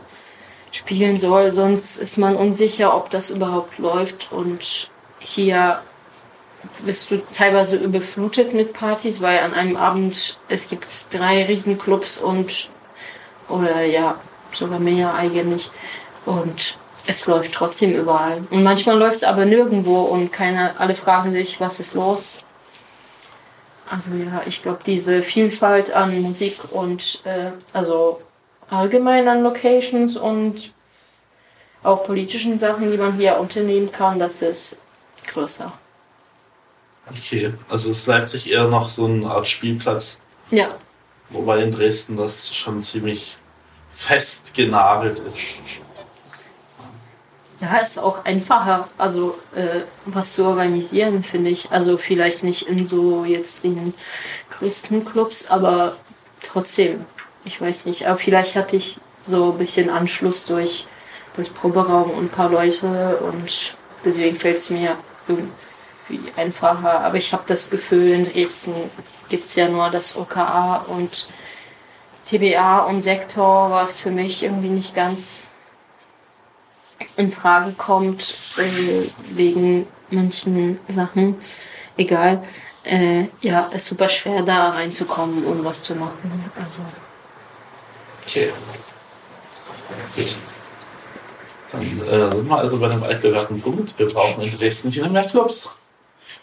spielen 0.72 1.20
soll. 1.20 1.52
Sonst 1.52 1.98
ist 1.98 2.18
man 2.20 2.36
unsicher, 2.36 2.96
ob 2.96 3.10
das 3.10 3.32
überhaupt 3.32 3.80
läuft. 3.80 4.32
Und 4.32 4.92
hier 5.20 5.82
bist 6.86 7.10
du 7.10 7.24
teilweise 7.34 7.78
überflutet 7.78 8.54
mit 8.54 8.74
Partys, 8.74 9.22
weil 9.22 9.40
an 9.40 9.56
einem 9.56 9.76
Abend 9.76 10.38
es 10.50 10.70
gibt 10.70 10.86
drei 11.12 11.46
Riesenclubs 11.46 12.20
und 12.20 12.70
oder 13.48 13.84
ja, 13.84 14.20
sogar 14.54 14.80
mehr 14.80 15.16
eigentlich. 15.16 15.72
Und 16.28 16.78
es 17.08 17.26
läuft 17.28 17.54
trotzdem 17.54 17.94
überall. 17.94 18.44
Und 18.50 18.64
manchmal 18.64 18.98
läuft 18.98 19.18
es 19.18 19.24
aber 19.24 19.46
nirgendwo 19.46 20.02
und 20.02 20.32
keiner, 20.32 20.76
alle 20.78 20.96
fragen 20.96 21.32
sich, 21.34 21.60
was 21.60 21.80
ist 21.80 21.94
los? 21.94 22.38
Also 23.90 24.12
ja, 24.14 24.44
ich 24.46 24.62
glaube, 24.62 24.80
diese 24.86 25.24
Vielfalt 25.24 25.92
an 25.92 26.22
Musik 26.22 26.60
und 26.72 27.22
äh, 27.26 27.52
also 27.74 28.22
allgemein 28.70 29.28
an 29.28 29.42
Locations 29.42 30.16
und 30.16 30.72
auch 31.82 32.04
politischen 32.04 32.60
Sachen, 32.60 32.92
die 32.92 32.98
man 32.98 33.18
hier 33.18 33.40
unternehmen 33.40 33.92
kann, 33.92 34.20
das 34.20 34.42
ist 34.42 34.78
größer. 35.28 35.74
Okay, 37.10 37.54
also 37.70 37.90
ist 37.90 38.06
Leipzig 38.06 38.52
eher 38.52 38.68
noch 38.68 38.90
so 38.90 39.06
eine 39.06 39.28
Art 39.28 39.48
Spielplatz. 39.48 40.20
Ja. 40.52 40.76
Wobei 41.30 41.64
in 41.64 41.72
Dresden 41.72 42.16
das 42.16 42.56
schon 42.56 42.82
ziemlich 42.82 43.38
festgenagelt 43.90 45.20
ist. 45.20 45.82
Ja, 47.62 47.78
ist 47.80 48.00
auch 48.00 48.24
einfacher, 48.24 48.88
also 48.98 49.38
äh, 49.54 49.82
was 50.06 50.34
zu 50.34 50.46
organisieren, 50.46 51.24
finde 51.24 51.50
ich. 51.50 51.72
Also 51.72 51.98
vielleicht 51.98 52.44
nicht 52.44 52.68
in 52.68 52.88
so 52.88 53.26
jetzt 53.26 53.66
den 53.66 53.94
größten 54.52 55.04
Clubs, 55.04 55.48
aber 55.48 55.98
trotzdem, 56.42 57.06
ich 57.44 57.60
weiß 57.60 57.86
nicht. 57.86 58.08
Aber 58.08 58.18
vielleicht 58.18 58.56
hatte 58.56 58.78
ich 58.78 59.00
so 59.28 59.52
ein 59.52 59.58
bisschen 59.58 59.90
Anschluss 59.90 60.46
durch 60.46 60.88
das 61.36 61.50
Proberaum 61.50 62.12
und 62.12 62.26
ein 62.26 62.30
paar 62.30 62.50
Leute 62.50 63.18
und 63.18 63.76
deswegen 64.06 64.38
fällt 64.38 64.58
es 64.58 64.70
mir 64.70 64.96
irgendwie 65.28 66.32
einfacher. 66.38 67.02
Aber 67.02 67.18
ich 67.18 67.34
habe 67.34 67.44
das 67.46 67.70
Gefühl, 67.70 68.14
in 68.14 68.26
Dresden 68.26 68.74
gibt 69.28 69.46
es 69.46 69.56
ja 69.56 69.68
nur 69.68 69.90
das 69.90 70.16
OKA 70.16 70.86
und 70.88 71.28
TBA 72.26 72.86
und 72.86 73.02
Sektor, 73.02 73.70
was 73.70 74.02
für 74.02 74.12
mich 74.12 74.44
irgendwie 74.44 74.70
nicht 74.70 74.96
ganz 74.96 75.49
in 77.20 77.32
Frage 77.32 77.74
kommt, 77.74 78.34
äh, 78.58 79.10
wegen 79.36 79.86
manchen 80.10 80.80
Sachen. 80.88 81.36
Egal. 81.98 82.42
Äh, 82.86 83.26
ja, 83.42 83.68
ist 83.74 83.88
super 83.88 84.08
schwer 84.08 84.42
da 84.42 84.70
reinzukommen 84.70 85.44
und 85.44 85.64
was 85.66 85.84
zu 85.84 85.96
machen. 85.96 86.52
Also. 86.58 86.80
Okay. 88.26 88.54
Gut. 90.16 90.36
Dann 91.72 91.82
äh, 91.82 92.36
sind 92.36 92.50
wir 92.50 92.58
also 92.58 92.80
bei 92.80 92.88
dem 92.88 93.04
altbewährten 93.04 93.62
Punkt. 93.62 94.00
Wir 94.00 94.08
brauchen 94.08 94.42
in 94.42 94.58
Dresden 94.58 94.92
viel 94.92 95.10
mehr 95.10 95.24
Clubs. 95.24 95.70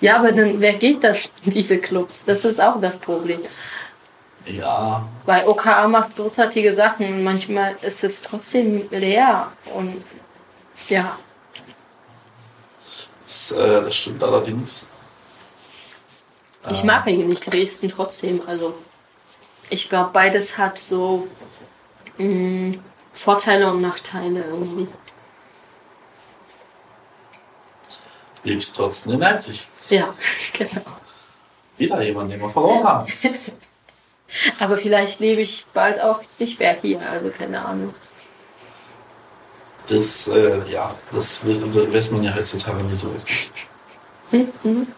Ja, 0.01 0.19
aber 0.19 0.33
dann, 0.33 0.61
wer 0.61 0.75
geht 0.75 1.03
das, 1.03 1.31
diese 1.45 1.79
Clubs? 1.79 2.27
Das 2.27 2.45
ist 2.45 2.61
auch 2.61 2.81
das 2.83 2.99
Problem. 2.99 3.41
Ja. 4.45 5.09
Weil 5.25 5.47
OKA 5.47 5.89
macht 5.89 6.17
großartige 6.17 6.75
Sachen. 6.75 7.25
Manchmal 7.25 7.77
ist 7.81 8.05
es 8.05 8.21
trotzdem 8.21 8.83
leer. 8.91 9.49
Und 9.75 10.05
ja. 10.89 11.19
Das, 13.25 13.51
äh, 13.51 13.83
das 13.83 13.97
stimmt 13.97 14.23
allerdings. 14.23 14.87
Ich 16.71 16.83
mag 16.83 17.07
eigentlich 17.07 17.41
Dresden 17.41 17.91
trotzdem. 17.91 18.43
Also 18.47 18.75
ich 19.71 19.89
glaube, 19.89 20.11
beides 20.13 20.59
hat 20.59 20.79
so 20.79 21.29
mh, 22.19 22.77
Vorteile 23.13 23.71
und 23.71 23.81
Nachteile 23.81 24.45
irgendwie. 24.45 24.89
Lebst 28.43 28.77
trotzdem 28.77 29.13
in 29.13 29.21
Leipzig. 29.21 29.67
Ja, 29.91 30.13
genau. 30.53 30.83
Wieder 31.79 32.03
jemand, 32.03 32.33
den 32.33 32.41
wir 32.41 32.49
verloren 32.49 32.85
haben. 32.85 33.13
Aber 34.61 34.77
vielleicht 34.77 35.21
lebe 35.21 35.43
ich 35.43 35.67
bald 35.73 36.01
auch 36.01 36.21
nicht 36.39 36.59
mehr 36.59 36.77
hier, 36.81 37.01
also 37.11 37.31
keine 37.31 37.65
Ahnung. 37.65 37.95
Das, 39.89 40.29
äh, 40.29 40.61
ja, 40.71 40.95
das 41.13 41.41
weiß 41.45 42.11
man 42.11 42.23
ja 42.23 42.35
heutzutage 42.35 42.83
nie 42.83 42.97
so 42.97 43.13
wirklich. 43.13 43.51
Mhm. 44.31 44.89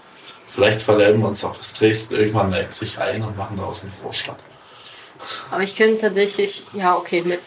Vielleicht 0.47 0.83
verlernen 0.83 1.21
wir 1.21 1.29
uns 1.29 1.45
auch 1.45 1.57
das 1.57 1.75
Dresden 1.75 2.15
irgendwann 2.15 2.51
Leipzig 2.51 2.99
ein 2.99 3.23
und 3.23 3.37
machen 3.37 3.59
daraus 3.59 3.83
eine 3.83 3.93
Vorstadt. 3.93 4.39
Aber 5.51 5.63
ich 5.63 5.77
könnte 5.77 6.03
tatsächlich, 6.03 6.63
ja, 6.73 6.97
okay, 6.97 7.23
mit, 7.23 7.41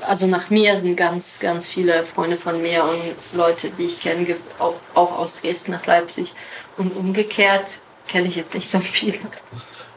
also 0.00 0.26
nach 0.26 0.50
mir 0.50 0.78
sind 0.78 0.96
ganz, 0.96 1.38
ganz 1.40 1.66
viele 1.66 2.04
Freunde 2.04 2.36
von 2.36 2.60
mir 2.60 2.84
und 2.84 3.00
Leute, 3.36 3.70
die 3.70 3.86
ich 3.86 4.00
kenne, 4.00 4.36
auch, 4.58 4.74
auch 4.94 5.18
aus 5.18 5.40
Dresden 5.40 5.72
nach 5.72 5.86
Leipzig. 5.86 6.34
Und 6.76 6.96
umgekehrt 6.96 7.80
kenne 8.06 8.28
ich 8.28 8.36
jetzt 8.36 8.54
nicht 8.54 8.68
so 8.68 8.78
viele. 8.80 9.18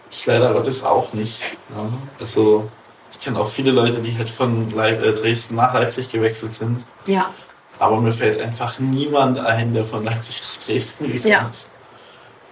Ich 0.10 0.26
leider 0.26 0.54
Gottes 0.54 0.84
auch 0.84 1.14
nicht. 1.14 1.42
Ja. 1.70 1.90
Also, 2.20 2.70
ich 3.18 3.26
kenne 3.26 3.40
auch 3.40 3.50
viele 3.50 3.72
Leute, 3.72 3.98
die 4.00 4.16
halt 4.18 4.30
von 4.30 4.72
Leip 4.72 5.04
äh, 5.04 5.12
Dresden 5.14 5.56
nach 5.56 5.74
Leipzig 5.74 6.10
gewechselt 6.10 6.54
sind. 6.54 6.86
Ja. 7.06 7.34
Aber 7.80 8.00
mir 8.02 8.14
fällt 8.14 8.42
einfach 8.42 8.80
niemand 8.80 9.40
ein, 9.40 9.74
der 9.74 9.86
von 9.86 10.04
Leipzig 10.04 10.42
nach 10.42 10.64
Dresden 10.66 11.06
gekommen 11.12 11.32
Ja. 11.32 11.50
ist. 11.52 11.70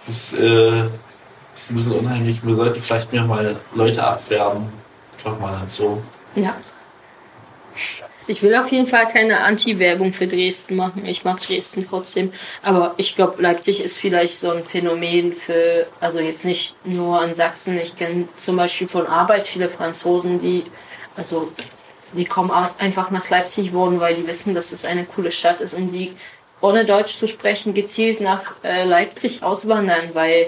Das, 0.06 0.32
äh, 0.34 0.84
das 1.52 1.62
ist 1.64 1.70
ein 1.70 1.76
bisschen 1.76 1.92
unheimlich. 1.92 2.44
Wir 2.46 2.54
sollten 2.54 2.80
vielleicht 2.80 3.12
mehr 3.12 3.24
mal 3.24 3.56
Leute 3.74 4.04
abwerben. 4.06 4.68
Einfach 5.16 5.38
mal 5.40 5.60
so. 5.68 6.00
Ja. 6.34 6.54
Ich 8.28 8.42
will 8.42 8.54
auf 8.56 8.72
jeden 8.72 8.86
Fall 8.86 9.06
keine 9.06 9.40
Anti-Werbung 9.40 10.12
für 10.12 10.26
Dresden 10.26 10.76
machen. 10.76 11.04
Ich 11.06 11.24
mag 11.24 11.40
Dresden 11.40 11.86
trotzdem. 11.88 12.32
Aber 12.62 12.94
ich 12.96 13.14
glaube, 13.14 13.40
Leipzig 13.40 13.84
ist 13.84 13.98
vielleicht 13.98 14.38
so 14.38 14.50
ein 14.50 14.64
Phänomen 14.64 15.32
für, 15.32 15.86
also 16.00 16.18
jetzt 16.18 16.44
nicht 16.44 16.74
nur 16.84 17.22
in 17.22 17.34
Sachsen. 17.34 17.78
Ich 17.78 17.96
kenne 17.96 18.28
zum 18.36 18.56
Beispiel 18.56 18.88
von 18.88 19.06
Arbeit 19.06 19.46
viele 19.46 19.68
Franzosen, 19.68 20.38
die, 20.38 20.64
also, 21.16 21.52
die 22.14 22.24
kommen 22.24 22.50
einfach 22.78 23.10
nach 23.10 23.30
Leipzig 23.30 23.72
wohnen, 23.72 24.00
weil 24.00 24.14
die 24.16 24.26
wissen, 24.26 24.54
dass 24.54 24.72
es 24.72 24.84
eine 24.84 25.04
coole 25.04 25.30
Stadt 25.30 25.60
ist 25.60 25.74
und 25.74 25.90
die, 25.90 26.12
ohne 26.60 26.84
Deutsch 26.84 27.16
zu 27.16 27.28
sprechen, 27.28 27.74
gezielt 27.74 28.20
nach 28.20 28.42
äh, 28.64 28.84
Leipzig 28.84 29.42
auswandern, 29.42 30.10
weil 30.14 30.46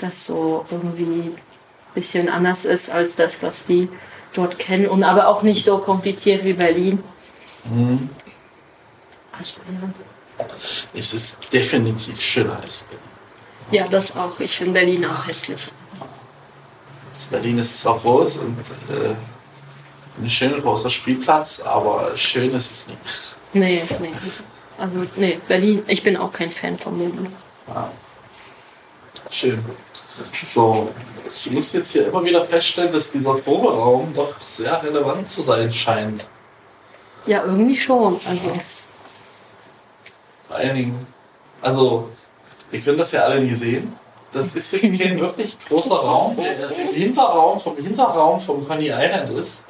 das 0.00 0.24
so 0.24 0.64
irgendwie 0.70 1.02
ein 1.02 1.36
bisschen 1.94 2.28
anders 2.28 2.64
ist 2.64 2.90
als 2.90 3.16
das, 3.16 3.42
was 3.42 3.66
die 3.66 3.88
dort 4.34 4.58
kennen 4.58 4.86
und 4.86 5.02
aber 5.02 5.28
auch 5.28 5.42
nicht 5.42 5.64
so 5.64 5.78
kompliziert 5.78 6.44
wie 6.44 6.52
Berlin. 6.52 7.02
Mhm. 7.70 8.10
Es 10.94 11.12
ist 11.12 11.52
definitiv 11.52 12.20
schöner 12.20 12.58
als 12.60 12.82
Berlin. 12.82 13.04
ja, 13.70 13.86
das 13.88 14.16
auch. 14.16 14.38
Ich 14.40 14.56
finde 14.56 14.72
Berlin 14.72 15.04
auch 15.04 15.26
hässlich. 15.26 15.68
Also 17.14 17.28
Berlin 17.30 17.58
ist 17.58 17.80
zwar 17.80 17.98
groß 17.98 18.38
und 18.38 18.58
äh, 18.90 19.14
ein 20.20 20.28
schöner 20.30 20.58
großer 20.60 20.90
Spielplatz, 20.90 21.60
aber 21.60 22.16
schön 22.16 22.52
ist 22.54 22.70
es 22.72 22.86
nicht. 22.88 22.98
Nee, 23.52 23.84
nee. 24.00 24.12
Also, 24.78 25.04
nee, 25.16 25.38
Berlin, 25.48 25.82
ich 25.86 26.02
bin 26.02 26.16
auch 26.16 26.32
kein 26.32 26.50
Fan 26.52 26.78
von 26.78 26.96
Berlin. 26.98 27.28
Ja. 27.68 27.90
Schön. 29.30 29.64
So, 30.32 30.92
ich 31.28 31.50
muss 31.50 31.72
jetzt 31.72 31.92
hier 31.92 32.06
immer 32.08 32.24
wieder 32.24 32.44
feststellen, 32.44 32.92
dass 32.92 33.10
dieser 33.10 33.34
Proberaum 33.34 34.12
doch 34.14 34.40
sehr 34.40 34.82
relevant 34.82 35.28
zu 35.28 35.42
sein 35.42 35.72
scheint. 35.72 36.26
Ja, 37.28 37.44
irgendwie 37.44 37.76
schon. 37.76 38.18
Also, 38.26 38.52
Vor 40.48 40.56
allen 40.56 40.74
Dingen, 40.74 41.06
also, 41.60 42.08
ihr 42.72 42.80
könnt 42.80 42.98
das 42.98 43.12
ja 43.12 43.20
alle 43.20 43.38
nie 43.40 43.54
sehen. 43.54 43.94
Das 44.32 44.54
ist 44.54 44.72
jetzt 44.72 44.98
kein 44.98 45.20
wirklich 45.20 45.58
großer 45.68 45.94
Raum, 45.94 46.36
der 46.36 46.70
im 46.70 46.94
Hinterraum 46.94 47.60
vom 47.60 47.76
Hinterraum 47.76 48.40
vom 48.40 48.66
Coney 48.66 48.88
Island 48.88 49.28
ist. 49.30 49.62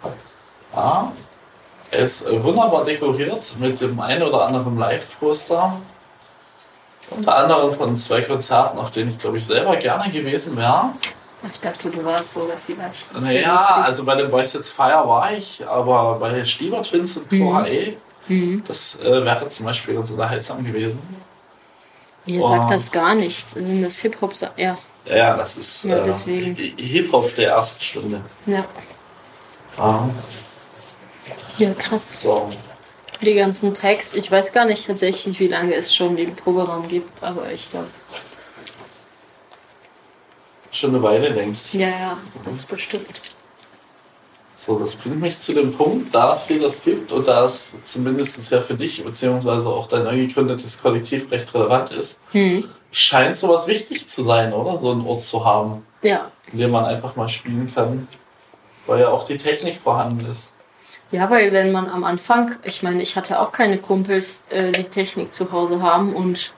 Ja. 0.73 1.13
Er 1.91 1.99
ist 1.99 2.27
äh, 2.27 2.45
wunderbar 2.45 2.85
dekoriert 2.85 3.53
mit 3.59 3.81
dem 3.81 3.99
einen 3.99 4.23
oder 4.23 4.47
anderen 4.47 4.79
Live-Poster. 4.79 5.81
Unter 7.11 7.37
anderem 7.37 7.73
von 7.73 7.97
zwei 7.97 8.21
Konzerten, 8.21 8.79
auf 8.79 8.93
denen 8.93 9.11
ich 9.11 9.19
glaube 9.19 9.39
ich 9.39 9.47
selber 9.47 9.75
gerne 9.77 10.13
gewesen 10.13 10.57
wäre. 10.57 10.91
Ich 11.53 11.61
dachte, 11.61 11.89
du 11.91 12.05
warst 12.05 12.33
sogar 12.35 12.57
vielleicht. 12.57 13.19
Naja, 13.21 13.83
also 13.85 14.05
bei 14.05 14.15
den 14.17 14.31
Boys 14.31 14.55
It's 14.55 14.71
Fire 14.71 15.07
war 15.07 15.33
ich, 15.33 15.67
aber 15.67 16.17
bei 16.19 16.45
Stieber 16.45 16.83
Twins 16.83 17.17
und 17.17 17.31
Mhm. 17.31 17.45
Cora 17.45 17.67
E, 17.69 17.97
das 18.67 18.97
äh, 19.03 19.25
wäre 19.25 19.49
zum 19.49 19.67
Beispiel 19.67 19.95
ganz 19.95 20.11
unterhaltsam 20.11 20.65
gewesen. 20.65 20.99
Ihr 22.27 22.43
Oh. 22.43 22.49
sagt 22.49 22.71
das 22.73 22.91
gar 22.93 23.15
nichts. 23.15 23.53
Sind 23.53 23.83
das 23.83 23.99
Hip-Hop? 24.01 24.35
Ja, 24.57 24.77
Ja, 25.07 25.37
das 25.37 25.57
ist 25.57 25.85
Ja, 25.85 26.05
äh. 26.05 26.55
Hip-Hop 26.77 27.35
der 27.37 27.51
ersten 27.53 27.81
Stunde. 27.83 28.21
ja. 28.47 28.65
Ja, 31.59 31.75
krass. 31.75 32.23
So. 32.23 32.51
Die 33.21 33.35
ganzen 33.35 33.75
Tags. 33.75 34.13
Ich 34.15 34.31
weiß 34.31 34.53
gar 34.53 34.65
nicht 34.65 34.87
tatsächlich, 34.87 35.41
wie 35.41 35.49
lange 35.49 35.75
es 35.75 35.95
schon 35.95 36.17
den 36.17 36.37
Proberaum 36.37 36.87
gibt, 36.89 37.23
aber 37.23 37.51
ich 37.53 37.71
glaube, 37.71 37.89
Schon 40.71 40.91
eine 40.91 41.03
Weile, 41.03 41.31
denke 41.33 41.59
ich. 41.65 41.75
ja, 41.75 41.89
ja, 41.89 42.19
das 42.45 42.65
bestimmt. 42.65 43.07
So, 44.55 44.79
das 44.79 44.97
bringt 44.97 45.21
mich 45.21 45.39
zu 45.39 45.55
dem 45.55 45.73
Punkt, 45.73 46.15
da 46.15 46.35
es 46.35 46.47
das 46.61 46.83
gibt 46.83 47.13
und 47.13 47.27
da 47.29 47.45
es 47.45 47.77
zumindest 47.85 48.51
ja 48.51 48.61
für 48.61 48.75
dich 48.75 49.03
beziehungsweise 49.03 49.69
auch 49.71 49.87
dein 49.87 50.05
neu 50.05 50.17
gegründetes 50.27 50.83
Kollektiv 50.83 51.31
recht 51.31 51.55
relevant 51.55 51.93
ist, 51.93 52.19
Hm. 52.33 52.69
scheint 52.91 53.37
sowas 53.37 53.67
wichtig 53.69 54.09
zu 54.09 54.23
sein, 54.23 54.53
oder? 54.53 54.77
So 54.79 54.91
einen 54.91 55.07
Ort 55.07 55.23
zu 55.23 55.45
haben, 55.45 55.87
Ja. 56.03 56.31
in 56.53 56.59
dem 56.59 56.71
man 56.73 56.85
einfach 56.85 57.15
mal 57.17 57.29
spielen 57.29 57.73
kann, 57.73 58.09
weil 58.87 59.01
ja 59.01 59.09
auch 59.09 59.25
die 59.25 59.37
Technik 59.39 59.79
vorhanden 59.79 60.29
ist. 60.31 60.53
Ja, 61.13 61.31
weil 61.31 61.53
wenn 61.53 61.73
man 61.73 61.89
am 61.89 62.05
Anfang, 62.05 62.57
ich 62.65 62.83
meine, 62.83 63.01
ich 63.01 63.17
hatte 63.17 63.41
auch 63.41 63.53
keine 63.53 63.79
Kumpels, 63.79 64.43
äh, 64.51 64.73
die 64.73 64.85
Technik 64.85 65.33
zu 65.33 65.51
Hause 65.53 65.81
haben 65.81 66.15
und 66.15 66.53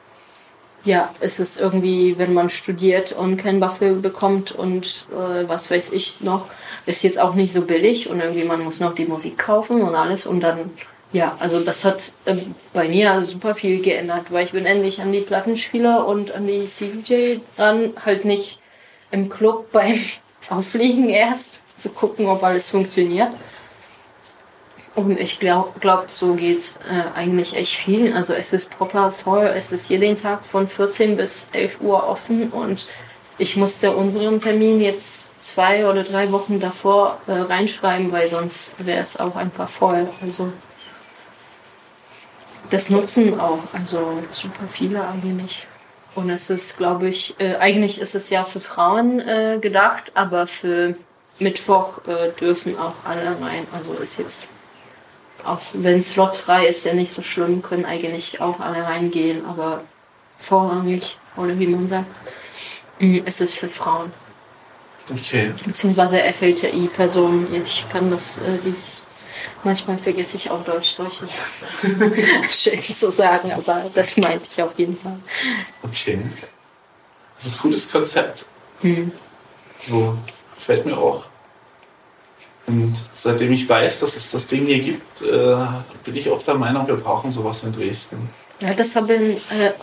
ja, 0.85 1.15
es 1.21 1.39
ist 1.39 1.61
irgendwie, 1.61 2.17
wenn 2.19 2.33
man 2.33 2.49
studiert 2.49 3.13
und 3.13 3.37
kein 3.37 3.61
Buffel 3.61 3.97
bekommt 3.97 4.53
und 4.53 5.07
äh, 5.11 5.49
was 5.49 5.71
weiß 5.71 5.93
ich 5.93 6.21
noch, 6.21 6.47
ist 6.87 7.03
jetzt 7.03 7.21
auch 7.21 7.35
nicht 7.35 7.53
so 7.53 7.63
billig 7.63 8.09
und 8.09 8.21
irgendwie 8.21 8.45
man 8.45 8.65
muss 8.65 8.81
noch 8.81 8.95
die 8.95 9.05
Musik 9.05 9.39
kaufen 9.39 9.83
und 9.83 9.95
alles 9.95 10.27
und 10.27 10.41
dann, 10.41 10.71
ja, 11.13 11.37
also 11.39 11.61
das 11.61 11.85
hat 11.85 12.13
äh, 12.25 12.37
bei 12.73 12.89
mir 12.89 13.21
super 13.23 13.55
viel 13.55 13.83
geändert, 13.83 14.33
weil 14.33 14.45
ich 14.45 14.53
bin 14.53 14.65
endlich 14.65 15.03
an 15.03 15.13
die 15.13 15.21
Plattenspieler 15.21 16.07
und 16.07 16.33
an 16.33 16.47
die 16.47 16.67
CDJ 16.67 17.41
dran, 17.57 17.93
halt 18.05 18.25
nicht 18.25 18.61
im 19.11 19.29
Club 19.29 19.69
beim 19.73 19.99
Auflegen 20.49 21.11
erst 21.11 21.63
zu 21.77 21.91
gucken, 21.91 22.27
ob 22.27 22.43
alles 22.43 22.71
funktioniert. 22.71 23.31
Und 25.01 25.19
ich 25.19 25.39
glaube, 25.39 25.79
glaub, 25.81 26.11
so 26.11 26.35
geht's 26.35 26.79
äh, 26.89 27.19
eigentlich 27.19 27.57
echt 27.57 27.75
vielen. 27.75 28.13
Also 28.13 28.35
es 28.35 28.53
ist 28.53 28.71
proper 28.71 29.11
voll, 29.11 29.47
es 29.57 29.73
ist 29.73 29.89
jeden 29.89 30.17
Tag 30.17 30.45
von 30.45 30.69
14 30.69 31.17
bis 31.17 31.49
11 31.53 31.81
Uhr 31.81 32.07
offen 32.07 32.51
und 32.51 32.87
ich 33.39 33.57
musste 33.57 33.93
unseren 33.93 34.39
Termin 34.41 34.83
jetzt 34.83 35.31
zwei 35.43 35.89
oder 35.89 36.05
drei 36.05 36.31
Wochen 36.31 36.61
davor 36.61 37.19
äh, 37.27 37.33
reinschreiben, 37.33 38.13
weil 38.13 38.29
sonst 38.29 38.75
wäre 38.79 39.01
es 39.01 39.19
auch 39.19 39.35
einfach 39.37 39.69
voll. 39.69 40.09
Also 40.21 40.53
das 42.69 42.91
nutzen 42.91 43.41
auch, 43.41 43.61
also 43.73 44.23
super 44.31 44.69
viele 44.69 45.03
eigentlich. 45.09 45.67
Und 46.15 46.29
es 46.29 46.51
ist, 46.51 46.77
glaube 46.77 47.09
ich, 47.09 47.35
äh, 47.41 47.57
eigentlich 47.57 48.01
ist 48.01 48.15
es 48.15 48.29
ja 48.29 48.45
für 48.45 48.61
Frauen 48.61 49.21
äh, 49.21 49.59
gedacht, 49.59 50.13
aber 50.15 50.47
für 50.47 50.95
Mittwoch 51.39 52.07
äh, 52.07 52.33
dürfen 52.39 52.79
auch 52.79 52.95
alle 53.05 53.41
rein. 53.41 53.67
Also 53.73 53.95
ist 53.95 54.19
jetzt 54.19 54.47
auch 55.45 55.61
wenn 55.75 56.03
Slot 56.03 56.37
frei 56.37 56.67
ist, 56.67 56.85
ja 56.85 56.95
nicht 56.95 57.13
so 57.13 57.23
schlimm, 57.23 57.63
können 57.63 57.85
eigentlich 57.85 58.41
auch 58.41 58.61
alle 58.61 58.83
reingehen, 58.83 59.45
aber 59.47 59.83
vorrangig, 60.39 61.19
oder 61.37 61.59
wie 61.59 61.67
man 61.67 61.89
sagt, 61.89 62.19
mm, 62.99 63.19
ist 63.27 63.41
es 63.41 63.55
für 63.55 63.69
Frauen. 63.69 64.13
Okay. 65.11 65.53
Beziehungsweise 65.65 66.21
FLTI-Personen. 66.21 67.55
Ich 67.55 67.85
kann 67.91 68.11
das, 68.11 68.39
äh, 68.39 68.59
dies, 68.65 69.03
manchmal 69.65 69.99
vergesse 69.99 70.37
ich 70.37 70.51
auch 70.51 70.65
Deutsch, 70.65 70.91
solche 70.91 71.27
schön 72.51 72.83
zu 72.83 73.11
sagen, 73.11 73.53
aber 73.53 73.91
das 73.95 74.17
meinte 74.17 74.49
ich 74.51 74.63
auf 74.63 74.79
jeden 74.79 74.97
Fall. 74.97 75.19
Okay. 75.83 76.21
Also 77.37 77.51
cooles 77.61 77.91
Konzept. 77.91 78.47
Hm. 78.83 79.13
So 79.85 80.17
fällt 80.57 80.87
mir 80.87 80.97
auch. 80.97 81.30
Und 82.67 82.93
seitdem 83.13 83.53
ich 83.53 83.69
weiß, 83.69 84.01
dass 84.01 84.17
es 84.17 84.31
das 84.31 84.47
Ding 84.47 84.67
hier 84.67 84.81
gibt, 84.81 85.23
äh, 85.23 85.57
bin 86.05 86.15
ich 86.15 86.31
auch 86.31 86.43
der 86.43 86.55
Meinung, 86.55 86.87
wir 86.87 86.97
brauchen 86.97 87.31
sowas 87.31 87.63
in 87.63 87.73
Dresden. 87.73 88.31
Ja, 88.61 88.75
das 88.75 88.95
habe 88.95 89.15
äh, 89.15 89.39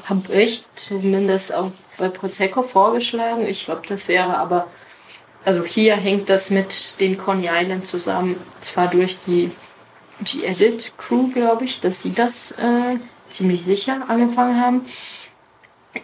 hab 0.08 0.30
ich 0.30 0.64
zumindest 0.76 1.54
auch 1.54 1.72
bei 1.98 2.10
Prosecco 2.10 2.64
vorgeschlagen. 2.64 3.46
Ich 3.48 3.66
glaube, 3.66 3.82
das 3.88 4.08
wäre 4.08 4.38
aber, 4.38 4.68
also 5.44 5.66
hier 5.66 5.96
hängt 5.96 6.30
das 6.30 6.52
mit 6.52 7.00
den 7.00 7.18
Coney 7.18 7.50
Island 7.52 7.88
zusammen. 7.88 8.38
Zwar 8.62 8.88
durch 8.88 9.20
die, 9.22 9.52
die 10.20 10.46
Edit 10.46 10.94
Crew, 10.98 11.30
glaube 11.30 11.66
ich, 11.66 11.82
dass 11.82 12.04
sie 12.04 12.14
das 12.14 12.52
äh, 12.52 12.98
ziemlich 13.30 13.64
sicher 13.64 14.06
angefangen 14.08 14.62
haben. 14.62 14.86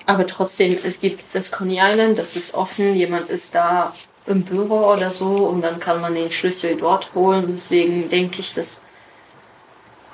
Aber 0.08 0.26
trotzdem, 0.26 0.76
es 0.84 1.00
gibt 1.00 1.24
das 1.36 1.52
Coney 1.52 1.80
Island, 1.80 2.18
das 2.18 2.36
ist 2.36 2.56
offen, 2.56 2.96
jemand 2.96 3.30
ist 3.30 3.54
da 3.54 3.94
im 4.26 4.44
Büro 4.44 4.94
oder 4.94 5.12
so 5.12 5.28
und 5.28 5.62
dann 5.62 5.80
kann 5.80 6.02
man 6.02 6.16
den 6.16 6.32
Schlüssel 6.32 6.78
dort 6.78 7.14
holen. 7.14 7.46
Deswegen 7.48 8.10
denke 8.10 8.40
ich, 8.40 8.54
dass 8.54 8.82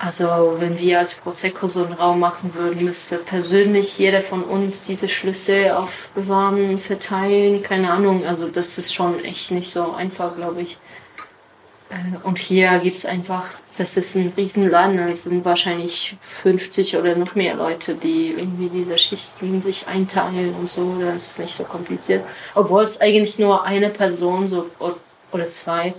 also 0.02 0.56
wenn 0.60 0.80
wir 0.80 1.00
als 1.00 1.13
Prosecco 1.13 1.67
so 1.67 1.84
einen 1.84 1.91
Raum 1.91 2.22
machen 2.22 2.54
würden, 2.56 2.86
müsste 2.86 3.17
persönlich 3.17 3.98
jeder 3.98 4.22
von 4.22 4.43
uns 4.43 4.84
diese 4.84 5.10
Schlüssel 5.10 5.72
aufbewahren, 5.72 6.80
verteilen, 6.80 7.62
keine 7.62 7.91
Ahnung. 7.91 8.26
Also 8.26 8.48
das 8.48 8.78
ist 8.78 8.93
schon 8.93 9.22
echt 9.26 9.52
nicht 9.52 9.69
so 9.69 9.91
einfach, 9.91 10.38
glaube 10.38 10.62
ich. 10.62 10.78
Äh, 11.89 12.17
Und 12.23 12.39
hier 12.39 12.80
gibt's 12.80 13.06
einfach, 13.06 13.45
das 13.78 13.97
ist 13.97 14.15
ein 14.15 14.34
Riesenland, 14.36 14.99
es 14.99 15.23
sind 15.23 15.45
wahrscheinlich 15.45 16.15
50 16.21 16.97
oder 16.97 17.15
noch 17.15 17.36
mehr 17.36 17.56
Leute, 17.56 17.95
die 17.95 18.36
irgendwie 18.38 18.69
diese 18.69 18.97
Schichten 18.97 19.62
sich 19.62 19.88
einteilen 19.88 20.54
und 20.56 20.69
so. 20.69 20.95
Das 20.99 21.32
ist 21.32 21.39
nicht 21.39 21.56
so 21.56 21.63
kompliziert. 21.63 22.23
Obwohl 22.56 22.84
es 22.84 22.99
eigentlich 23.02 23.39
nur 23.39 23.63
eine 23.63 23.89
Person 23.89 24.47
so 24.47 24.69
oder 25.32 25.49
zwei 25.49 25.93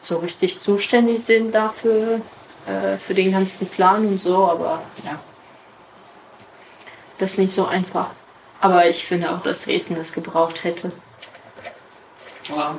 so 0.00 0.18
richtig 0.18 0.58
zuständig 0.58 1.22
sind 1.24 1.52
dafür, 1.52 2.20
äh, 2.66 2.98
für 2.98 3.14
den 3.14 3.32
ganzen 3.32 3.66
Plan 3.68 4.06
und 4.06 4.18
so, 4.18 4.36
aber 4.46 4.82
ja. 5.04 5.18
Das 7.18 7.32
ist 7.32 7.38
nicht 7.38 7.52
so 7.52 7.66
einfach. 7.66 8.10
Aber 8.60 8.88
ich 8.88 9.04
finde 9.04 9.30
auch, 9.30 9.42
dass 9.42 9.64
Dresden 9.64 9.94
das 9.96 10.12
gebraucht 10.12 10.64
hätte. 10.64 10.92
Ja. 12.48 12.76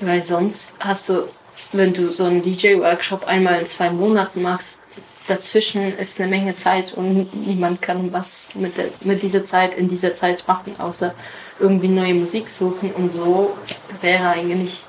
Weil 0.00 0.22
sonst 0.22 0.74
hast 0.78 1.08
du, 1.08 1.28
wenn 1.72 1.92
du 1.92 2.10
so 2.10 2.24
einen 2.24 2.42
DJ-Workshop 2.42 3.26
einmal 3.26 3.60
in 3.60 3.66
zwei 3.66 3.90
Monaten 3.90 4.42
machst, 4.42 4.80
dazwischen 5.26 5.96
ist 5.98 6.20
eine 6.20 6.30
Menge 6.30 6.54
Zeit 6.54 6.92
und 6.94 7.46
niemand 7.46 7.80
kann 7.80 8.12
was 8.12 8.48
mit, 8.54 8.76
der, 8.76 8.86
mit 9.02 9.22
dieser 9.22 9.44
Zeit 9.44 9.74
in 9.74 9.88
dieser 9.88 10.14
Zeit 10.14 10.46
machen, 10.48 10.74
außer 10.78 11.14
irgendwie 11.58 11.88
neue 11.88 12.14
Musik 12.14 12.48
suchen. 12.48 12.92
Und 12.92 13.12
so 13.12 13.56
wäre 14.00 14.28
eigentlich 14.30 14.84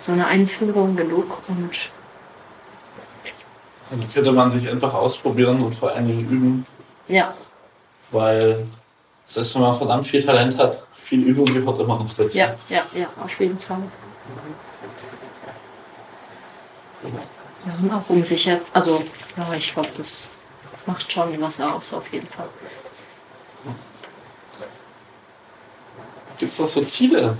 so 0.00 0.12
eine 0.12 0.26
Einführung 0.26 0.96
genug. 0.96 1.38
Und 1.48 1.90
Dann 3.90 4.08
könnte 4.08 4.32
man 4.32 4.50
sich 4.50 4.68
einfach 4.68 4.92
ausprobieren 4.94 5.62
und 5.62 5.74
vor 5.74 5.92
allen 5.92 6.06
Dingen 6.06 6.28
üben, 6.28 6.66
ja, 7.06 7.32
weil 8.10 8.66
selbst 9.24 9.54
wenn 9.54 9.62
man 9.62 9.74
verdammt 9.74 10.06
viel 10.06 10.24
Talent 10.24 10.56
hat, 10.58 10.82
viel 10.96 11.22
Übung 11.22 11.46
gehört 11.46 11.78
immer 11.80 11.98
noch 11.98 12.12
dazu. 12.12 12.36
ja, 12.36 12.54
ja, 12.68 12.82
ja, 12.94 13.06
auf 13.22 13.38
jeden 13.40 13.58
Fall. 13.58 13.82
Ja, 17.02 17.74
und 17.80 17.92
auch 17.92 18.08
unsicher. 18.08 18.60
Also, 18.72 19.02
ja, 19.36 19.54
ich 19.56 19.72
glaube, 19.72 19.88
das 19.96 20.30
macht 20.86 21.10
schon 21.10 21.40
was 21.40 21.60
aus, 21.60 21.92
auf 21.92 22.12
jeden 22.12 22.26
Fall. 22.26 22.48
Gibt 26.38 26.52
es 26.52 26.58
noch 26.58 26.66
so 26.66 26.82
Ziele, 26.82 27.36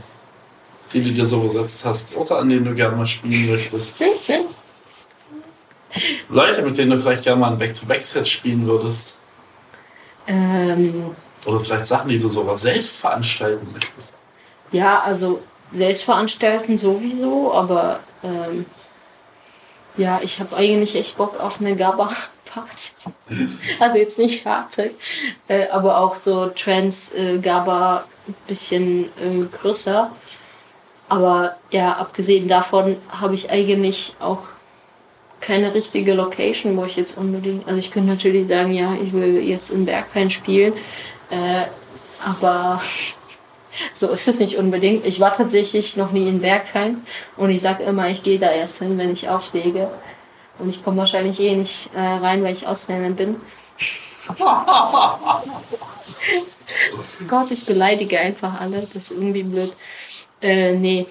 die 0.92 1.00
du 1.00 1.10
dir 1.10 1.26
so 1.26 1.40
gesetzt 1.40 1.84
hast? 1.84 2.16
Orte, 2.16 2.36
an 2.36 2.48
denen 2.48 2.64
du 2.64 2.74
gerne 2.74 2.96
mal 2.96 3.06
spielen 3.06 3.50
möchtest? 3.50 3.94
Leute, 6.28 6.62
mit 6.62 6.76
denen 6.76 6.90
du 6.90 7.00
vielleicht 7.00 7.24
gerne 7.24 7.40
mal 7.40 7.52
ein 7.52 7.58
Back-to-Back-Set 7.58 8.26
spielen 8.26 8.66
würdest? 8.66 9.18
Ähm, 10.26 11.14
Oder 11.46 11.60
vielleicht 11.60 11.86
Sachen, 11.86 12.08
die 12.08 12.18
du 12.18 12.28
sogar 12.28 12.56
selbst 12.56 12.98
veranstalten 12.98 13.66
möchtest? 13.72 14.14
ja, 14.72 15.00
also 15.00 15.40
selbst 15.72 16.02
veranstalten 16.02 16.76
sowieso, 16.76 17.54
aber 17.54 18.00
ähm, 18.22 18.66
ja, 19.98 20.20
ich 20.22 20.40
habe 20.40 20.56
eigentlich 20.56 20.94
echt 20.94 21.18
Bock 21.18 21.38
auf 21.38 21.60
eine 21.60 21.76
Gabba-Party. 21.76 22.92
also 23.80 23.98
jetzt 23.98 24.18
nicht 24.18 24.46
harte, 24.46 24.92
äh, 25.48 25.68
aber 25.68 26.00
auch 26.00 26.16
so 26.16 26.46
Trans-Gabba 26.46 28.04
ein 28.26 28.34
bisschen 28.46 29.06
äh, 29.20 29.44
größer. 29.60 30.10
Aber 31.08 31.56
ja, 31.70 31.92
abgesehen 31.94 32.48
davon 32.48 32.96
habe 33.08 33.34
ich 33.34 33.50
eigentlich 33.50 34.14
auch 34.20 34.42
keine 35.40 35.74
richtige 35.74 36.14
Location, 36.14 36.76
wo 36.76 36.84
ich 36.84 36.96
jetzt 36.96 37.16
unbedingt. 37.16 37.66
Also 37.66 37.78
ich 37.78 37.90
könnte 37.90 38.10
natürlich 38.10 38.46
sagen, 38.46 38.72
ja, 38.72 38.94
ich 38.94 39.12
will 39.12 39.38
jetzt 39.42 39.70
in 39.70 39.84
Berghain 39.84 40.30
spielen, 40.30 40.74
äh, 41.30 41.64
aber 42.24 42.80
so 43.94 44.08
ist 44.08 44.28
es 44.28 44.38
nicht 44.38 44.56
unbedingt. 44.56 45.04
Ich 45.06 45.20
war 45.20 45.36
tatsächlich 45.36 45.96
noch 45.96 46.10
nie 46.12 46.28
in 46.28 46.40
Berghain 46.40 47.04
und 47.36 47.50
ich 47.50 47.60
sage 47.62 47.84
immer, 47.84 48.08
ich 48.08 48.22
gehe 48.22 48.38
da 48.38 48.50
erst 48.50 48.78
hin, 48.78 48.98
wenn 48.98 49.12
ich 49.12 49.28
auflege. 49.28 49.90
Und 50.58 50.70
ich 50.70 50.82
komme 50.82 50.96
wahrscheinlich 50.98 51.38
eh 51.40 51.54
nicht 51.54 51.90
äh, 51.94 52.00
rein, 52.00 52.42
weil 52.42 52.52
ich 52.52 52.66
Ausländer 52.66 53.10
bin. 53.10 53.36
Gott, 57.28 57.50
ich 57.50 57.64
beleidige 57.64 58.18
einfach 58.18 58.60
alle. 58.60 58.80
Das 58.80 58.94
ist 58.96 59.12
irgendwie 59.12 59.42
blöd. 59.44 59.72
Äh, 60.42 60.72
nee. 60.72 61.06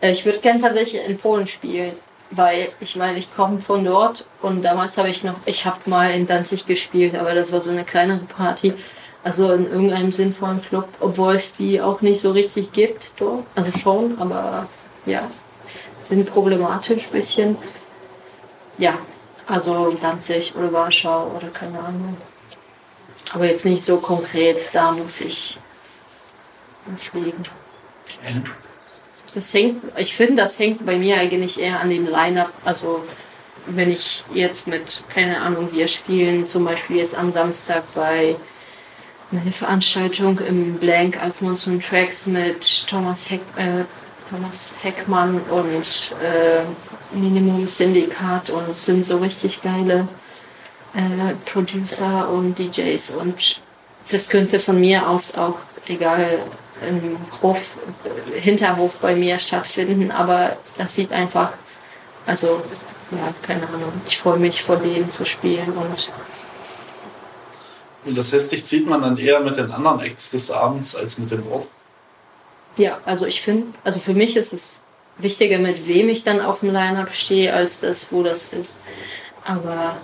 Äh, 0.00 0.12
Ich 0.12 0.24
würde 0.24 0.38
gern 0.40 0.60
tatsächlich 0.60 1.02
in 1.06 1.18
Polen 1.18 1.46
spielen, 1.46 1.92
weil 2.30 2.68
ich 2.80 2.96
meine, 2.96 3.18
ich 3.18 3.34
komme 3.34 3.58
von 3.58 3.84
dort 3.84 4.26
und 4.42 4.62
damals 4.62 4.98
habe 4.98 5.08
ich 5.08 5.24
noch, 5.24 5.34
ich 5.46 5.64
habe 5.64 5.78
mal 5.86 6.10
in 6.12 6.26
Danzig 6.26 6.66
gespielt, 6.66 7.14
aber 7.14 7.34
das 7.34 7.52
war 7.52 7.60
so 7.60 7.70
eine 7.70 7.84
kleinere 7.84 8.18
Party. 8.18 8.74
Also 9.26 9.52
in 9.52 9.66
irgendeinem 9.68 10.12
sinnvollen 10.12 10.62
Club, 10.62 10.88
obwohl 11.00 11.34
es 11.34 11.52
die 11.54 11.82
auch 11.82 12.00
nicht 12.00 12.20
so 12.20 12.30
richtig 12.30 12.70
gibt 12.70 13.10
dort. 13.18 13.42
Also 13.56 13.76
schon, 13.76 14.16
aber 14.20 14.68
ja, 15.04 15.28
sind 16.04 16.32
problematisch 16.32 17.06
ein 17.06 17.10
bisschen. 17.10 17.56
Ja, 18.78 18.98
also 19.48 19.92
Danzig 20.00 20.54
oder 20.54 20.72
Warschau 20.72 21.32
oder 21.36 21.48
keine 21.48 21.80
Ahnung. 21.80 22.16
Aber 23.32 23.46
jetzt 23.46 23.64
nicht 23.64 23.82
so 23.82 23.96
konkret, 23.96 24.70
da 24.72 24.92
muss 24.92 25.20
ich 25.20 25.58
fliegen. 26.96 27.42
Okay. 28.04 28.42
Das 29.34 29.52
hängt, 29.52 29.82
ich 29.96 30.14
finde, 30.14 30.42
das 30.42 30.56
hängt 30.56 30.86
bei 30.86 30.96
mir 30.96 31.16
eigentlich 31.16 31.60
eher 31.60 31.80
an 31.80 31.90
dem 31.90 32.06
Line-Up. 32.06 32.52
Also, 32.64 33.02
wenn 33.66 33.90
ich 33.90 34.24
jetzt 34.32 34.68
mit, 34.68 35.02
keine 35.08 35.40
Ahnung, 35.40 35.70
wir 35.72 35.88
spielen 35.88 36.46
zum 36.46 36.64
Beispiel 36.64 36.98
jetzt 36.98 37.18
am 37.18 37.32
Samstag 37.32 37.82
bei 37.92 38.36
einer 39.32 39.52
Veranstaltung 39.52 40.38
im 40.38 40.74
Blank 40.74 41.20
als 41.20 41.40
Monsoon 41.40 41.80
Tracks 41.80 42.26
mit 42.26 42.86
Thomas, 42.86 43.28
Heck, 43.28 43.40
äh, 43.56 43.84
Thomas 44.30 44.74
Heckmann 44.82 45.40
und 45.50 46.14
äh, 46.22 46.62
Minimum 47.16 47.66
Syndikat 47.68 48.50
und 48.50 48.68
es 48.68 48.84
sind 48.84 49.04
so 49.06 49.18
richtig 49.18 49.62
geile 49.62 50.08
äh, 50.94 51.34
Producer 51.50 52.28
und 52.28 52.58
DJs 52.58 53.10
und 53.10 53.60
das 54.10 54.28
könnte 54.28 54.60
von 54.60 54.80
mir 54.80 55.08
aus 55.08 55.36
auch 55.36 55.58
egal 55.88 56.40
im 56.86 57.16
Hof, 57.42 57.70
Hinterhof 58.34 58.96
bei 58.98 59.14
mir 59.14 59.38
stattfinden, 59.38 60.10
aber 60.10 60.56
das 60.76 60.94
sieht 60.94 61.12
einfach, 61.12 61.52
also 62.26 62.62
ja, 63.10 63.32
keine 63.42 63.66
Ahnung, 63.68 63.92
ich 64.06 64.18
freue 64.18 64.38
mich 64.38 64.62
vor 64.62 64.76
denen 64.76 65.10
zu 65.10 65.24
spielen 65.24 65.72
und 65.72 66.10
Und 68.06 68.16
das 68.16 68.32
heißt, 68.32 68.52
dich 68.52 68.64
zieht 68.64 68.86
man 68.86 69.02
dann 69.02 69.18
eher 69.18 69.40
mit 69.40 69.56
den 69.56 69.70
anderen 69.70 70.00
Acts 70.00 70.30
des 70.30 70.50
Abends 70.50 70.94
als 70.94 71.18
mit 71.18 71.30
dem 71.30 71.46
Ort. 71.50 71.66
ja, 72.76 72.98
also 73.04 73.26
ich 73.26 73.40
finde, 73.40 73.66
also 73.84 73.98
für 73.98 74.14
mich 74.14 74.36
ist 74.36 74.52
es 74.52 74.82
wichtiger, 75.18 75.58
mit 75.58 75.88
wem 75.88 76.08
ich 76.08 76.24
dann 76.24 76.40
auf 76.40 76.60
dem 76.60 76.72
Line-Up 76.72 77.12
stehe, 77.14 77.52
als 77.52 77.80
das, 77.80 78.12
wo 78.12 78.22
das 78.22 78.52
ist. 78.52 78.76
Aber 79.44 79.96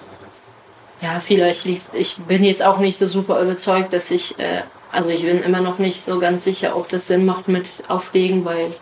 ja, 1.00 1.20
vielleicht 1.20 1.64
liegt, 1.64 1.94
ich 1.94 2.16
bin 2.16 2.42
jetzt 2.44 2.62
auch 2.62 2.78
nicht 2.78 2.98
so 2.98 3.06
super 3.08 3.40
überzeugt, 3.40 3.92
dass 3.92 4.10
ich, 4.10 4.38
äh, 4.38 4.62
also 4.90 5.10
ich 5.10 5.22
bin 5.22 5.42
immer 5.42 5.60
noch 5.60 5.78
nicht 5.78 6.02
so 6.02 6.18
ganz 6.18 6.44
sicher, 6.44 6.76
ob 6.76 6.88
das 6.88 7.06
Sinn 7.08 7.24
macht 7.24 7.48
mit 7.48 7.68
Auflegen, 7.88 8.44
weil 8.44 8.72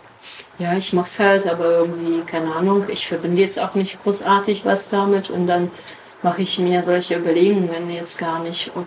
ja, 0.59 0.77
ich 0.77 0.93
mach's 0.93 1.19
halt, 1.19 1.47
aber 1.47 1.79
irgendwie, 1.79 2.21
keine 2.21 2.55
Ahnung, 2.55 2.85
ich 2.87 3.07
verbinde 3.07 3.41
jetzt 3.41 3.59
auch 3.59 3.73
nicht 3.75 4.01
großartig 4.03 4.65
was 4.65 4.89
damit 4.89 5.29
und 5.29 5.47
dann 5.47 5.71
mache 6.21 6.43
ich 6.43 6.59
mir 6.59 6.83
solche 6.83 7.17
Überlegungen 7.17 7.89
jetzt 7.89 8.17
gar 8.19 8.39
nicht, 8.43 8.71
ob 8.75 8.85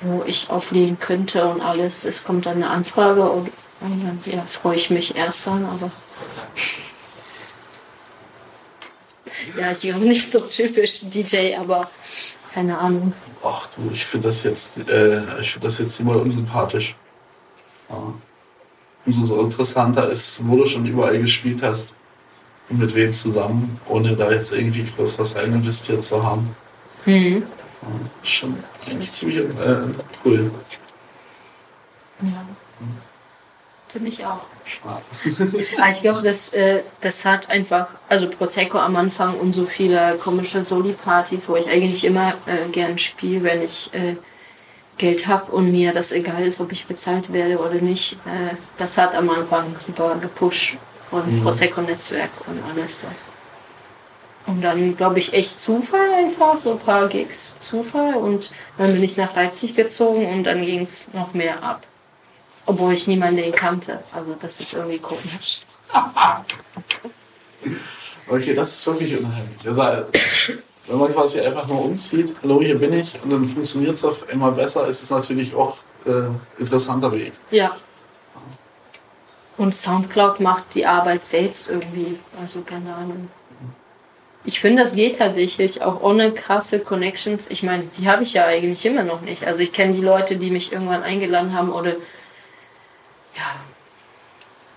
wo 0.00 0.22
ich 0.26 0.50
auflegen 0.50 0.98
könnte 0.98 1.46
und 1.46 1.60
alles. 1.60 2.04
Es 2.04 2.24
kommt 2.24 2.46
dann 2.46 2.56
eine 2.56 2.70
Anfrage 2.70 3.22
und, 3.28 3.50
und 3.80 4.04
dann 4.04 4.20
ja, 4.26 4.42
freue 4.42 4.76
ich 4.76 4.90
mich 4.90 5.16
erst 5.16 5.46
dann, 5.46 5.64
aber 5.64 5.90
ja, 9.58 9.72
ich 9.72 9.80
bin 9.80 10.08
nicht 10.08 10.30
so 10.30 10.40
typisch 10.40 11.02
DJ, 11.04 11.56
aber 11.56 11.90
keine 12.52 12.78
Ahnung. 12.78 13.12
Ach 13.44 13.68
du, 13.76 13.90
ich 13.92 14.04
finde 14.04 14.28
das 14.28 14.42
jetzt, 14.42 14.78
äh, 14.88 15.40
ich 15.40 15.52
finde 15.52 15.66
das 15.66 15.78
jetzt 15.78 16.00
immer 16.00 16.16
unsympathisch. 16.16 16.94
Ja. 17.88 18.14
Umso 19.06 19.26
so 19.26 19.40
interessanter 19.40 20.10
ist, 20.10 20.40
wo 20.46 20.56
du 20.56 20.66
schon 20.66 20.84
überall 20.86 21.18
gespielt 21.18 21.62
hast 21.62 21.94
und 22.68 22.78
mit 22.78 22.94
wem 22.94 23.14
zusammen, 23.14 23.80
ohne 23.86 24.14
da 24.14 24.30
jetzt 24.30 24.52
irgendwie 24.52 24.84
groß 24.84 25.18
was 25.18 25.36
rein 25.36 25.54
investiert 25.54 26.02
zu 26.04 26.22
haben. 26.22 26.54
Hm. 27.04 27.42
Ja, 27.42 27.88
schon 28.22 28.56
eigentlich 28.90 29.12
ziemlich 29.12 29.38
äh, 29.38 29.44
cool. 30.24 30.50
Ja. 32.22 32.44
Finde 33.88 34.08
ich 34.10 34.24
auch. 34.24 34.42
Aber 34.84 35.90
ich 35.90 36.02
glaube, 36.02 36.20
das, 36.22 36.52
äh, 36.52 36.82
das 37.00 37.24
hat 37.24 37.48
einfach, 37.48 37.88
also 38.08 38.28
Prosecco 38.28 38.78
am 38.78 38.96
Anfang 38.96 39.34
und 39.38 39.52
so 39.52 39.64
viele 39.64 40.16
komische 40.22 40.62
Soli-Partys, 40.62 41.48
wo 41.48 41.56
ich 41.56 41.68
eigentlich 41.70 42.04
immer 42.04 42.34
äh, 42.46 42.68
gern 42.70 42.98
spiele, 42.98 43.44
wenn 43.44 43.62
ich 43.62 43.92
äh, 43.94 44.16
Geld 44.98 45.26
habe 45.26 45.50
und 45.52 45.72
mir 45.72 45.92
das 45.92 46.12
egal 46.12 46.42
ist, 46.42 46.60
ob 46.60 46.72
ich 46.72 46.84
bezahlt 46.84 47.32
werde 47.32 47.58
oder 47.58 47.76
nicht. 47.76 48.14
Äh, 48.26 48.56
das 48.76 48.98
hat 48.98 49.14
am 49.14 49.30
Anfang 49.30 49.74
super 49.78 50.16
gepusht 50.20 50.76
und 51.10 51.38
Mhm. 51.38 51.42
Prosecco-Netzwerk 51.42 52.30
und 52.46 52.62
alles. 52.70 53.00
So. 53.00 53.06
Und 54.48 54.62
dann, 54.62 54.96
glaube 54.96 55.18
ich, 55.18 55.34
echt 55.34 55.60
Zufall 55.60 56.10
einfach, 56.14 56.58
so 56.58 56.72
ein 56.72 56.78
paar 56.78 57.06
Gigs 57.08 57.54
Zufall. 57.60 58.14
Und 58.14 58.50
dann 58.78 58.94
bin 58.94 59.04
ich 59.04 59.16
nach 59.18 59.36
Leipzig 59.36 59.76
gezogen 59.76 60.26
und 60.26 60.44
dann 60.44 60.64
ging 60.64 60.82
es 60.82 61.08
noch 61.12 61.34
mehr 61.34 61.62
ab. 61.62 61.86
Obwohl 62.64 62.94
ich 62.94 63.06
niemanden 63.06 63.52
kannte. 63.52 64.02
Also 64.12 64.34
das 64.40 64.60
ist 64.60 64.72
irgendwie 64.72 64.98
komisch. 64.98 65.62
Okay, 68.30 68.52
das 68.52 68.74
ist 68.74 68.86
wirklich 68.86 69.18
unheimlich. 69.18 69.66
Also, 69.66 69.80
äh, 69.80 70.04
wenn 70.86 70.98
man 70.98 71.12
quasi 71.12 71.40
einfach 71.40 71.66
nur 71.66 71.86
umzieht, 71.86 72.34
hallo, 72.42 72.60
hier 72.60 72.78
bin 72.78 72.92
ich, 72.92 73.14
und 73.22 73.32
dann 73.32 73.46
funktioniert 73.46 73.94
es 73.94 74.04
auf 74.04 74.28
einmal 74.28 74.52
besser, 74.52 74.86
ist 74.86 75.02
es 75.02 75.08
natürlich 75.08 75.54
auch 75.54 75.78
äh, 76.04 76.28
interessanter 76.58 77.10
Weg. 77.10 77.32
Ja. 77.50 77.74
Und 79.56 79.74
Soundcloud 79.74 80.40
macht 80.40 80.74
die 80.74 80.84
Arbeit 80.84 81.24
selbst 81.24 81.70
irgendwie. 81.70 82.18
Also 82.38 82.60
keine 82.60 82.94
Ahnung. 82.94 83.30
Ich 84.48 84.60
finde, 84.60 84.82
das 84.82 84.94
geht 84.94 85.18
tatsächlich 85.18 85.82
auch 85.82 86.00
ohne 86.02 86.32
krasse 86.32 86.78
Connections. 86.78 87.48
Ich 87.50 87.62
meine, 87.62 87.82
die 87.98 88.08
habe 88.08 88.22
ich 88.22 88.32
ja 88.32 88.46
eigentlich 88.46 88.86
immer 88.86 89.02
noch 89.02 89.20
nicht. 89.20 89.44
Also 89.44 89.60
ich 89.60 89.74
kenne 89.74 89.92
die 89.92 90.00
Leute, 90.00 90.36
die 90.36 90.50
mich 90.50 90.72
irgendwann 90.72 91.02
eingeladen 91.02 91.52
haben 91.52 91.70
oder 91.70 91.90
ja, 93.36 93.56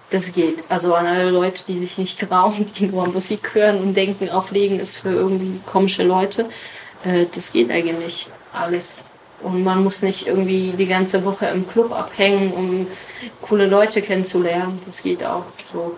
das 0.09 0.33
geht. 0.33 0.57
Also 0.67 0.93
an 0.93 1.05
alle 1.05 1.29
Leute, 1.29 1.63
die 1.65 1.79
sich 1.79 1.97
nicht 1.97 2.19
trauen, 2.27 2.69
die 2.75 2.87
nur 2.87 3.07
Musik 3.07 3.55
hören 3.55 3.79
und 3.79 3.93
denken, 3.93 4.29
auflegen 4.29 4.77
ist 4.77 4.97
für 4.97 5.13
irgendwie 5.13 5.61
komische 5.65 6.03
Leute. 6.03 6.49
Äh, 7.05 7.27
das 7.33 7.53
geht 7.53 7.71
eigentlich 7.71 8.27
alles. 8.51 9.05
Und 9.41 9.63
man 9.63 9.85
muss 9.85 10.01
nicht 10.01 10.27
irgendwie 10.27 10.73
die 10.77 10.85
ganze 10.85 11.23
Woche 11.23 11.45
im 11.45 11.65
Club 11.65 11.93
abhängen, 11.93 12.51
um 12.51 12.87
coole 13.41 13.67
Leute 13.67 14.01
kennenzulernen. 14.01 14.81
Das 14.85 15.01
geht 15.01 15.23
auch 15.23 15.45
so. 15.71 15.95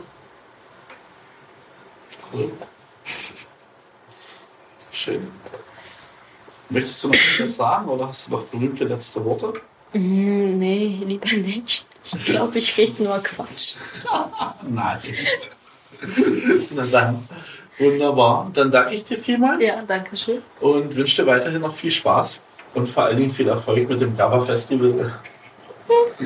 Cool. 2.31 2.51
Schön. 4.93 5.27
Möchtest 6.69 7.03
du 7.03 7.07
noch 7.09 7.15
etwas 7.15 7.55
sagen 7.57 7.89
oder 7.89 8.07
hast 8.07 8.27
du 8.27 8.31
noch 8.31 8.43
berühmte 8.43 8.85
letzte 8.85 9.23
Worte? 9.25 9.53
Mm, 9.93 10.57
nee, 10.57 11.01
lieber 11.05 11.31
nicht. 11.35 11.85
Ich 12.05 12.25
glaube, 12.25 12.57
ich 12.57 12.77
rede 12.77 13.03
nur 13.03 13.17
Quatsch. 13.19 13.75
Nein. 14.69 14.99
Na 16.75 16.85
dann. 16.85 17.27
Wunderbar. 17.79 18.51
Dann 18.53 18.69
danke 18.71 18.93
ich 18.93 19.03
dir 19.03 19.17
vielmals 19.17 19.63
Ja, 19.63 19.81
danke 19.87 20.15
schön. 20.15 20.41
und 20.59 20.95
wünsche 20.95 21.23
dir 21.23 21.27
weiterhin 21.27 21.61
noch 21.61 21.73
viel 21.73 21.89
Spaß 21.91 22.41
und 22.75 22.87
vor 22.87 23.05
allen 23.05 23.17
Dingen 23.17 23.31
viel 23.31 23.47
Erfolg 23.47 23.89
mit 23.89 23.99
dem 23.99 24.15
GABA 24.15 24.41
Festival. 24.41 25.11